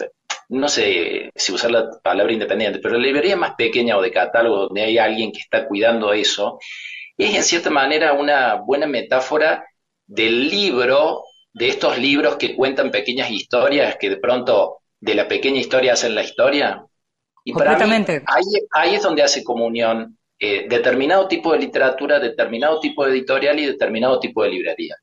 [0.49, 4.61] no sé si usar la palabra independiente, pero la librería más pequeña o de catálogo
[4.67, 6.57] donde hay alguien que está cuidando eso,
[7.17, 9.63] es en cierta manera una buena metáfora
[10.07, 11.23] del libro,
[11.53, 16.15] de estos libros que cuentan pequeñas historias que de pronto de la pequeña historia hacen
[16.15, 16.84] la historia.
[17.50, 18.24] Y para mí, Completamente.
[18.26, 23.60] ahí, ahí es donde hace comunión eh, determinado tipo de literatura, determinado tipo de editorial
[23.60, 24.95] y determinado tipo de librería.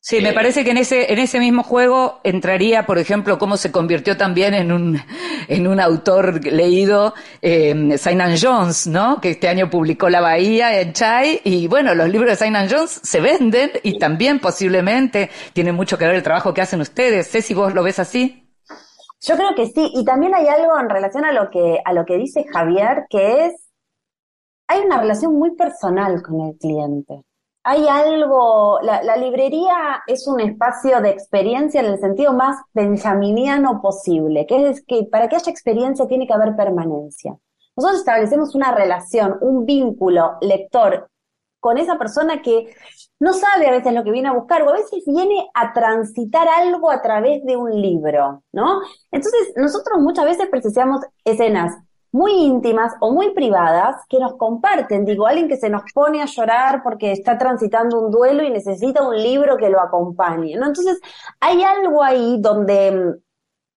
[0.00, 3.56] Sí, me Eh, parece que en ese, en ese mismo juego entraría, por ejemplo, cómo
[3.56, 5.00] se convirtió también en un,
[5.48, 7.96] en un autor leído, eh,
[8.40, 9.18] Jones, ¿no?
[9.22, 13.00] Que este año publicó La Bahía en Chai, y bueno, los libros de Simon Jones
[13.02, 17.26] se venden y también posiblemente tiene mucho que ver el trabajo que hacen ustedes.
[17.28, 18.43] Sé si vos lo ves así.
[19.26, 22.04] Yo creo que sí, y también hay algo en relación a lo que, a lo
[22.04, 23.70] que dice Javier, que es,
[24.68, 27.22] hay una relación muy personal con el cliente.
[27.62, 34.44] Hay algo, la, librería es un espacio de experiencia en el sentido más benjaminiano posible,
[34.46, 37.34] que es que para que haya experiencia tiene que haber permanencia.
[37.76, 41.08] Nosotros establecemos una relación, un vínculo lector
[41.60, 42.74] con esa persona que
[43.24, 46.46] no sabe a veces lo que viene a buscar, o a veces viene a transitar
[46.46, 48.82] algo a través de un libro, ¿no?
[49.10, 51.72] Entonces, nosotros muchas veces presenciamos escenas
[52.12, 55.06] muy íntimas o muy privadas que nos comparten.
[55.06, 59.08] Digo, alguien que se nos pone a llorar porque está transitando un duelo y necesita
[59.08, 60.66] un libro que lo acompañe, ¿no?
[60.66, 61.00] Entonces,
[61.40, 63.14] hay algo ahí donde,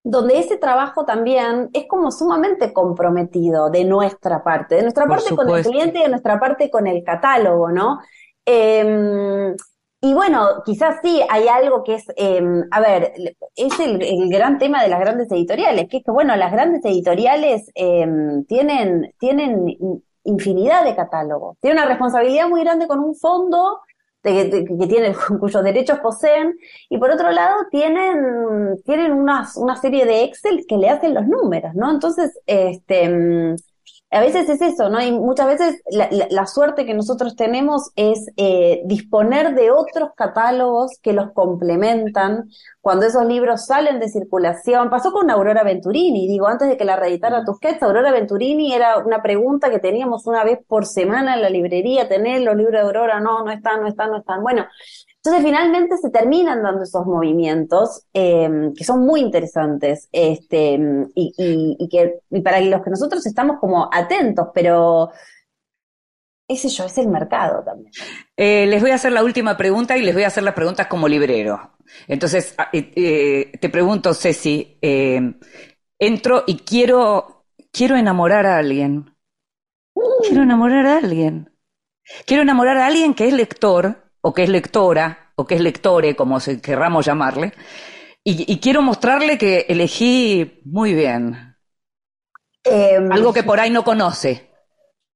[0.04, 5.34] donde ese trabajo también es como sumamente comprometido de nuestra parte, de nuestra Por parte
[5.34, 7.98] con el cliente y de nuestra parte con el catálogo, ¿no?
[8.50, 9.54] Eh,
[10.00, 12.40] y bueno, quizás sí hay algo que es, eh,
[12.70, 13.12] a ver,
[13.56, 17.70] es el, gran tema de las grandes editoriales, que es que, bueno, las grandes editoriales
[17.74, 18.06] eh,
[18.46, 19.76] tienen, tienen
[20.24, 23.80] infinidad de catálogos, tienen una responsabilidad muy grande con un fondo
[24.22, 24.44] que
[24.88, 26.54] tienen, cuyos derechos poseen,
[26.88, 31.26] y por otro lado tienen, tienen unas, una serie de Excel que le hacen los
[31.26, 31.90] números, ¿no?
[31.90, 33.56] Entonces, este,
[34.10, 35.00] a veces es eso, ¿no?
[35.02, 40.10] Y muchas veces la, la- la suerte que nosotros tenemos es eh, disponer de otros
[40.16, 42.48] catálogos que los complementan
[42.80, 44.88] cuando esos libros salen de circulación.
[44.88, 49.22] Pasó con Aurora Venturini, digo, antes de que la reeditara Tusquets, Aurora Venturini era una
[49.22, 53.20] pregunta que teníamos una vez por semana en la librería, tener los libros de Aurora,
[53.20, 54.42] no, no están, no están, no están.
[54.42, 54.64] Bueno,
[55.22, 60.78] entonces finalmente se terminan dando esos movimientos eh, que son muy interesantes este,
[61.14, 65.10] y, y- y que y para los que nosotros estamos como atentos, pero
[66.48, 67.92] ese yo, es el mercado también.
[68.36, 70.86] Eh, les voy a hacer la última pregunta y les voy a hacer las preguntas
[70.86, 71.72] como librero.
[72.06, 75.20] Entonces, eh, eh, te pregunto, Ceci, eh,
[75.98, 79.14] entro y quiero, quiero enamorar a alguien.
[80.22, 81.50] Quiero enamorar a alguien.
[82.26, 86.16] Quiero enamorar a alguien que es lector, o que es lectora, o que es lectore,
[86.16, 87.52] como se querramos llamarle,
[88.24, 91.56] y, y quiero mostrarle que elegí muy bien.
[92.64, 94.48] Eh, Algo que por ahí no conoce.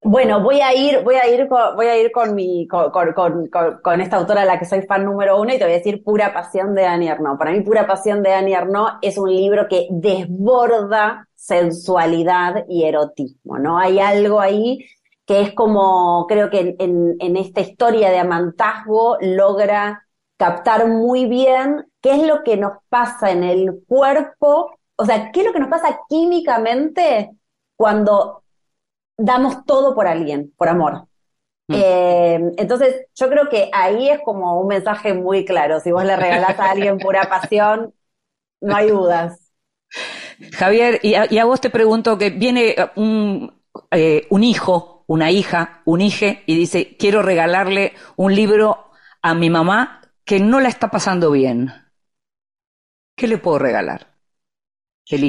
[0.04, 4.16] Bueno, voy a ir, voy a ir con, voy a ir con mi, con, esta
[4.16, 6.74] autora a la que soy fan número uno y te voy a decir Pura Pasión
[6.74, 7.38] de Annie Ernaux.
[7.38, 13.60] Para mí, Pura Pasión de Annie Ernaux es un libro que desborda sensualidad y erotismo,
[13.60, 13.78] ¿no?
[13.78, 14.84] Hay algo ahí
[15.26, 20.06] que es como, creo que en, en, en esta historia de amantazgo logra
[20.36, 25.40] captar muy bien qué es lo que nos pasa en el cuerpo, o sea, qué
[25.40, 27.30] es lo que nos pasa químicamente
[27.76, 28.42] cuando
[29.16, 31.06] damos todo por alguien, por amor.
[31.68, 31.74] Mm.
[31.76, 35.80] Eh, entonces, yo creo que ahí es como un mensaje muy claro.
[35.80, 37.94] Si vos le regalás a alguien pura pasión,
[38.60, 39.52] no hay dudas.
[40.54, 43.52] Javier, y a, y a vos te pregunto que viene eh, un,
[43.90, 48.90] eh, un hijo, una hija, un hije, y dice, quiero regalarle un libro
[49.22, 51.72] a mi mamá que no la está pasando bien.
[53.16, 54.18] ¿Qué le puedo regalar?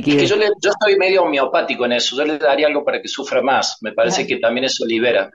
[0.05, 2.15] Es que yo, le- yo estoy medio homeopático en eso.
[2.17, 3.77] Yo le daría algo para que sufra más.
[3.81, 5.31] Me parece que también eso libera.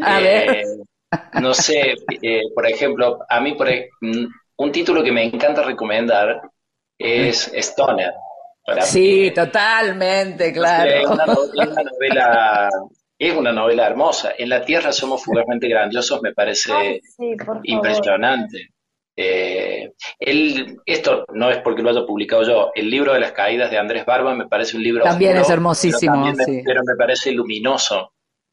[0.00, 0.48] A ver.
[0.48, 0.64] Eh,
[1.34, 3.68] no sé, eh, por ejemplo, a mí por,
[4.00, 4.26] mm,
[4.58, 6.42] un título que me encanta recomendar
[6.98, 8.12] es Stoner.
[8.64, 11.10] Para Sí, mí, totalmente, es claro.
[11.10, 12.68] una, es una novela,
[13.18, 14.32] es una novela hermosa.
[14.38, 18.68] En la Tierra somos fugazmente grandiosos, me parece Ay, sí, impresionante.
[19.20, 22.70] Eh, el- esto no es porque lo haya publicado yo.
[22.74, 25.50] El libro de las caídas de Andrés Barba me parece un libro También oscuro, es
[25.50, 26.62] hermosísimo, pero, también me- sí.
[26.64, 28.12] pero me parece luminoso.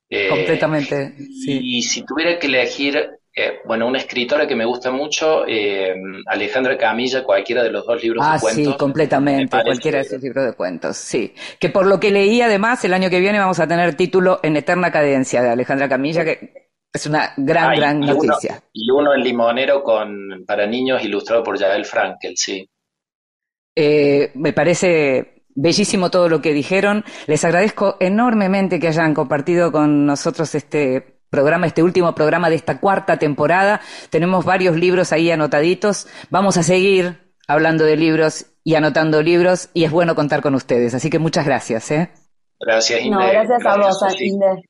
[0.09, 1.59] Eh, Completamente, sí.
[1.61, 5.93] Y si tuviera que elegir, eh, bueno, una escritora que me gusta mucho, eh,
[6.27, 8.65] Alejandra Camilla, cualquiera de los dos libros Ah, de cuentos.
[8.73, 11.33] sí, completamente, cualquiera de sus libros de cuentos, sí.
[11.59, 14.55] Que por lo que leí además, el año que viene vamos a tener título En
[14.55, 18.63] Eterna Cadencia de Alejandra Camilla, que es una gran, gran y uno- noticia.
[18.71, 22.65] y uno en Limonero con, para niños, ilustrado por Jael Frankel, sí.
[23.75, 27.03] Eh, me parece bellísimo todo lo que dijeron.
[27.27, 32.79] Les agradezco enormemente que hayan compartido con nosotros este programa, este último programa de esta
[32.79, 33.81] cuarta temporada.
[34.09, 36.07] Tenemos varios libros ahí anotaditos.
[36.29, 40.93] Vamos a seguir hablando de libros y anotando libros y es bueno contar con ustedes.
[40.95, 41.91] Así que muchas gracias.
[41.91, 42.09] ¿eh?
[42.59, 43.17] Gracias, Inde.
[43.17, 44.21] No, gracias, a vos.
[44.21, 44.63] Inde.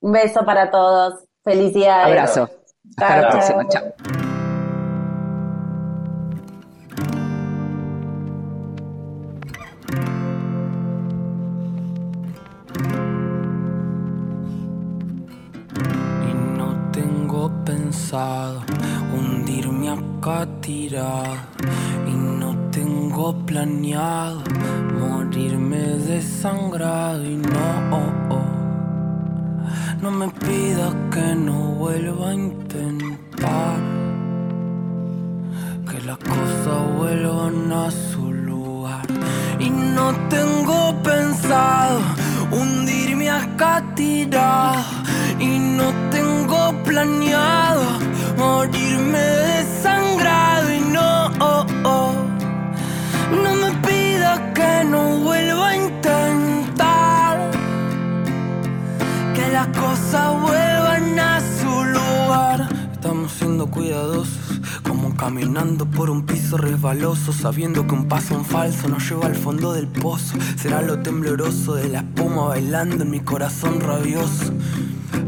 [0.00, 1.24] Un beso para todos.
[1.44, 2.06] Felicidades.
[2.06, 2.50] Abrazo.
[2.98, 3.68] Hasta la próxima.
[3.68, 4.25] chao.
[18.16, 18.62] Pensado
[19.14, 21.36] hundirme acá tirado.
[22.06, 24.42] Y no tengo planeado
[24.98, 27.24] morirme desangrado.
[27.24, 27.62] Y no,
[30.00, 33.78] no me pidas que no vuelva a intentar.
[35.90, 39.06] Que las cosas vuelvan a su lugar.
[39.58, 42.00] Y no tengo pensado
[42.50, 44.84] hundirme acá tirado.
[45.38, 46.25] Y no tengo
[46.72, 47.82] planeado
[48.36, 50.72] morirme desangrado.
[50.72, 51.28] Y no,
[53.42, 57.50] no me pidas que no vuelva a intentar.
[59.34, 62.68] Que las cosas vuelvan a su lugar.
[62.92, 68.88] Estamos siendo cuidadosos, como caminando por un piso resbaloso, sabiendo que un paso en falso
[68.88, 70.36] nos lleva al fondo del pozo.
[70.56, 74.52] Será lo tembloroso de la espuma bailando en mi corazón rabioso.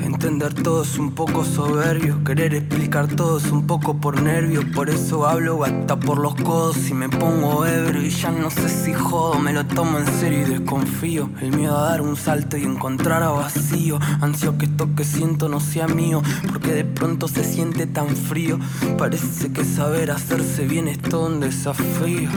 [0.09, 4.89] Entender todo es un poco soberbio, querer explicar todo es un poco por nervio, por
[4.89, 8.95] eso hablo hasta por los codos y me pongo ebrio y ya no sé si
[8.95, 11.29] jodo, me lo tomo en serio y desconfío.
[11.43, 15.51] El miedo a dar un salto y encontrar a vacío, ansio que esto que siento
[15.51, 18.59] no sea mío, porque de pronto se siente tan frío.
[18.97, 22.31] Parece que saber hacerse bien es todo un desafío.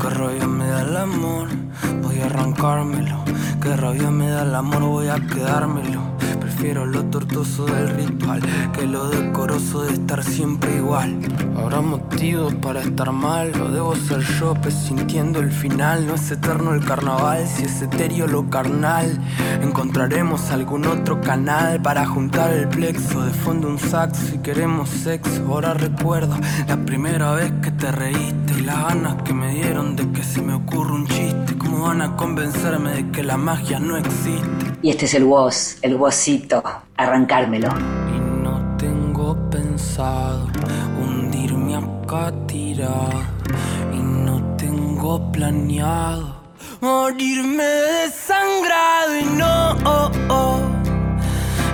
[0.00, 1.46] Que rabia me da el amor,
[2.02, 3.24] voy a arrancármelo.
[3.62, 6.02] Que rabia me da el amor, voy a quedármelo.
[6.40, 8.40] Prefiero lo tortuoso del ritual
[8.72, 11.18] que lo decoroso de estar siempre igual.
[11.56, 16.06] Habrá motivos para estar mal, lo debo ser yo, presintiendo el final.
[16.06, 19.20] No es eterno el carnaval, si es etéreo lo carnal.
[19.60, 23.22] Encontraremos algún otro canal para juntar el plexo.
[23.22, 25.44] De fondo un sax si queremos sexo.
[25.48, 26.34] Ahora recuerdo
[26.66, 30.40] la primera vez que te reíste y las ganas que me dieron de que se
[30.40, 31.58] me ocurra un chiste.
[31.58, 34.71] ¿Cómo van a convencerme de que la magia no existe?
[34.82, 36.60] Y este es el voz, el vozito,
[36.96, 37.68] arrancármelo.
[37.68, 40.48] Y no tengo pensado
[41.00, 43.22] hundirme acá tirado.
[43.92, 46.42] Y no tengo planeado
[46.80, 49.16] morirme desangrado.
[49.20, 49.74] Y no,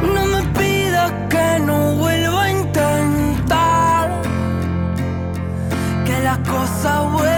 [0.02, 4.22] no me pidas que no vuelva a intentar.
[6.04, 7.37] Que las cosas vuelvan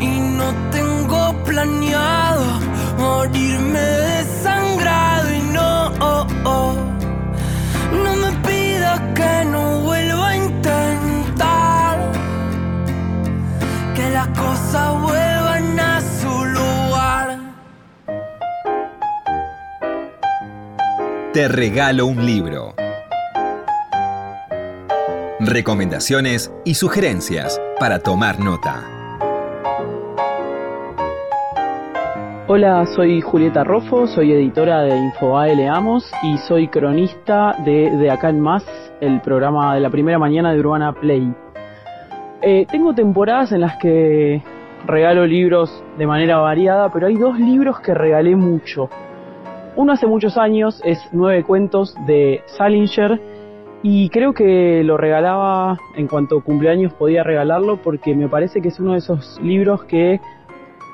[0.00, 0.06] Y
[0.38, 2.44] no tengo planeado
[2.98, 5.34] morirme desangrado.
[5.34, 5.90] Y no,
[8.04, 12.12] no me pidas que no vuelva a intentar.
[13.94, 17.38] Que las cosas vuelvan a su lugar.
[21.32, 22.74] Te regalo un libro.
[25.38, 28.95] Recomendaciones y sugerencias para tomar nota.
[32.48, 38.28] Hola, soy Julieta Rofo, soy editora de Infobae Leamos y soy cronista de De Acá
[38.28, 38.64] en Más,
[39.00, 41.34] el programa de la primera mañana de Urbana Play.
[42.42, 44.44] Eh, tengo temporadas en las que
[44.86, 48.90] regalo libros de manera variada, pero hay dos libros que regalé mucho.
[49.74, 53.20] Uno hace muchos años es Nueve Cuentos de Salinger
[53.82, 58.78] y creo que lo regalaba en cuanto cumpleaños podía regalarlo porque me parece que es
[58.78, 60.20] uno de esos libros que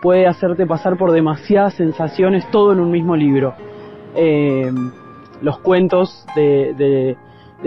[0.03, 3.55] puede hacerte pasar por demasiadas sensaciones todo en un mismo libro.
[4.17, 4.71] Eh,
[5.41, 7.17] los cuentos de,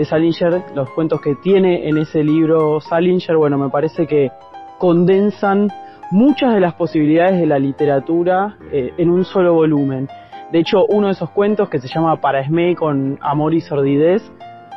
[0.04, 4.30] Salinger, los cuentos que tiene en ese libro Salinger, bueno, me parece que
[4.78, 5.70] condensan
[6.10, 10.06] muchas de las posibilidades de la literatura eh, en un solo volumen.
[10.52, 14.22] De hecho, uno de esos cuentos que se llama Para Esme con Amor y Sordidez,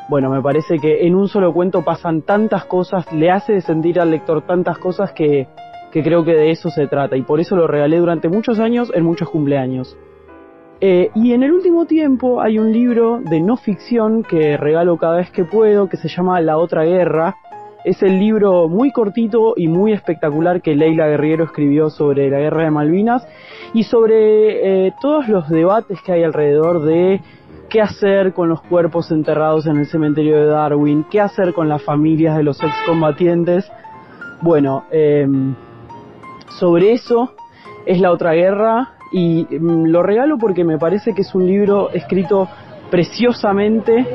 [0.07, 4.09] bueno, me parece que en un solo cuento pasan tantas cosas, le hace sentir al
[4.09, 5.47] lector tantas cosas que,
[5.91, 8.91] que creo que de eso se trata y por eso lo regalé durante muchos años
[8.93, 9.97] en muchos cumpleaños.
[10.81, 15.17] Eh, y en el último tiempo hay un libro de no ficción que regalo cada
[15.17, 17.35] vez que puedo que se llama La Otra Guerra.
[17.83, 22.63] Es el libro muy cortito y muy espectacular que Leila Guerriero escribió sobre la guerra
[22.63, 23.27] de Malvinas
[23.73, 27.21] y sobre eh, todos los debates que hay alrededor de
[27.69, 31.83] qué hacer con los cuerpos enterrados en el cementerio de Darwin, qué hacer con las
[31.83, 33.69] familias de los excombatientes.
[34.41, 35.27] Bueno, eh,
[36.49, 37.33] sobre eso
[37.85, 41.89] es la otra guerra y mm, lo regalo porque me parece que es un libro
[41.91, 42.47] escrito
[42.89, 44.05] preciosamente,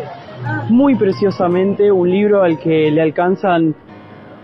[0.69, 3.75] muy preciosamente, un libro al que le alcanzan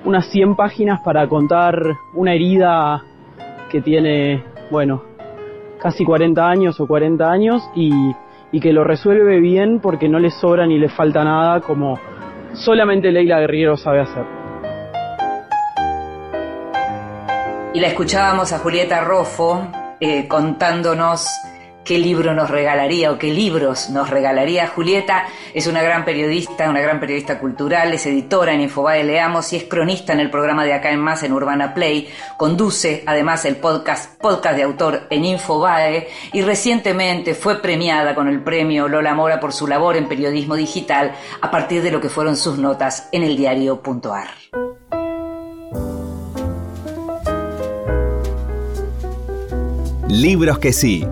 [0.04, 1.80] unas 100 páginas para contar
[2.14, 3.02] una herida
[3.70, 5.02] que tiene, bueno,
[5.80, 7.92] casi 40 años o 40 años y,
[8.52, 11.98] y que lo resuelve bien porque no le sobra ni le falta nada como
[12.52, 14.39] solamente Leila Guerrero sabe hacer.
[17.72, 19.68] Y la escuchábamos a Julieta Roffo
[20.00, 21.28] eh, contándonos
[21.84, 24.66] qué libro nos regalaría o qué libros nos regalaría.
[24.66, 29.56] Julieta es una gran periodista, una gran periodista cultural, es editora en Infobae Leamos y
[29.56, 32.12] es cronista en el programa de Acá en Más en Urbana Play.
[32.36, 38.42] Conduce además el podcast Podcast de Autor en Infobae y recientemente fue premiada con el
[38.42, 42.36] premio Lola Mora por su labor en periodismo digital a partir de lo que fueron
[42.36, 44.79] sus notas en el diario.ar.
[50.10, 51.06] Libros que sí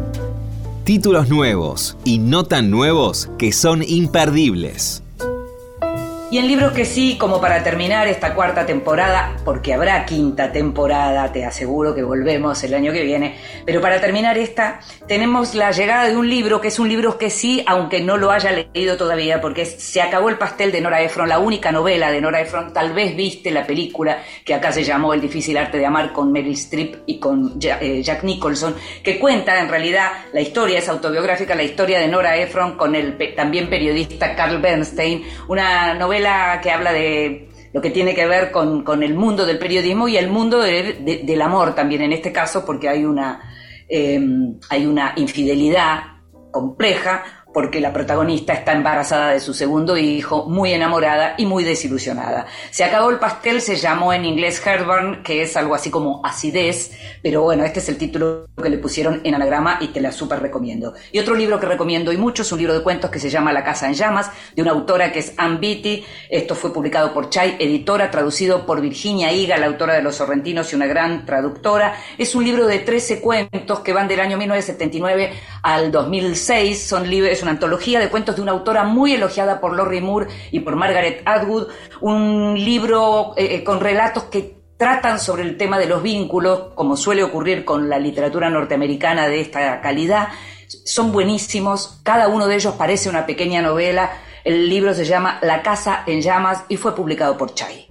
[0.88, 5.02] títulos nuevos y no tan nuevos que son imperdibles.
[6.30, 11.32] Y en libros que sí, como para terminar esta cuarta temporada, porque habrá quinta temporada,
[11.32, 16.06] te aseguro que volvemos el año que viene, pero para terminar esta, tenemos la llegada
[16.06, 19.40] de un libro que es un libro que sí, aunque no lo haya leído todavía,
[19.40, 22.92] porque Se acabó el pastel de Nora Ephron, la única novela de Nora Ephron, tal
[22.92, 26.52] vez viste la película que acá se llamó El difícil arte de amar con Meryl
[26.52, 31.62] Streep y con eh, Jack Nicholson, que cuenta en realidad la historia, es autobiográfica, la
[31.62, 36.17] historia de Nora Ephron con el también periodista Carl Bernstein, una novela
[36.62, 40.28] que habla de lo que tiene que ver con, el mundo del periodismo y el
[40.28, 43.40] mundo del amor también en este caso, porque hay una,
[43.88, 44.20] eh,
[44.70, 46.00] hay una infidelidad
[46.50, 52.46] compleja porque la protagonista está embarazada de su segundo hijo, muy enamorada y muy desilusionada.
[52.70, 56.92] Se acabó el pastel, se llamó en inglés Heartburn, que es algo así como acidez,
[57.22, 60.40] pero bueno, este es el título que le pusieron en anagrama y te la súper
[60.40, 60.94] recomiendo.
[61.10, 63.52] Y otro libro que recomiendo y mucho es un libro de cuentos que se llama
[63.52, 66.04] La Casa en Llamas, de una autora que es Ann Beatty.
[66.28, 70.72] Esto fue publicado por Chai, editora, traducido por Virginia Higa, la autora de Los Sorrentinos
[70.72, 71.94] y una gran traductora.
[72.18, 75.32] Es un libro de 13 cuentos que van del año 1979
[75.62, 76.88] al 2006.
[76.88, 80.28] Son libros, es una antología de cuentos de una autora muy elogiada por Lori Moore
[80.50, 81.68] y por Margaret Atwood,
[82.00, 86.96] un libro eh, eh, con relatos que tratan sobre el tema de los vínculos, como
[86.96, 90.28] suele ocurrir con la literatura norteamericana de esta calidad.
[90.84, 94.12] Son buenísimos, cada uno de ellos parece una pequeña novela.
[94.44, 97.88] El libro se llama La casa en llamas y fue publicado por Chai.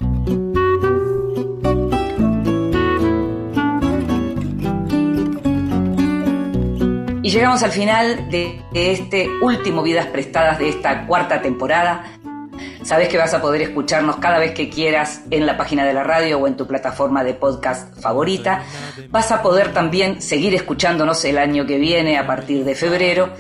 [7.28, 12.06] Y llegamos al final de este último Vidas Prestadas de esta cuarta temporada.
[12.84, 16.06] Sabes que vas a poder escucharnos cada vez que quieras en la página de la
[16.06, 18.64] radio o en tu plataforma de podcast favorita.
[19.10, 23.34] Vas a poder también seguir escuchándonos el año que viene a partir de febrero.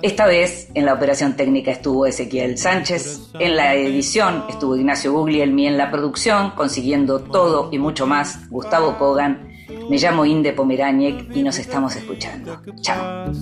[0.00, 5.66] Esta vez en la operación técnica estuvo Ezequiel Sánchez, en la edición estuvo Ignacio Guglielmi,
[5.66, 9.53] en la producción consiguiendo todo y mucho más Gustavo Kogan
[9.88, 12.60] me llamo Inde Pomeraniec y nos estamos escuchando.
[12.80, 13.32] Chao.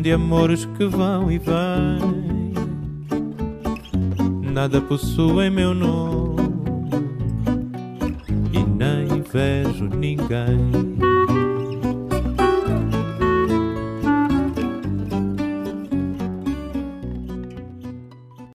[0.00, 2.52] De amores que vão e vêm,
[4.52, 6.38] nada possui meu nome
[8.52, 11.07] e nem vejo ninguém.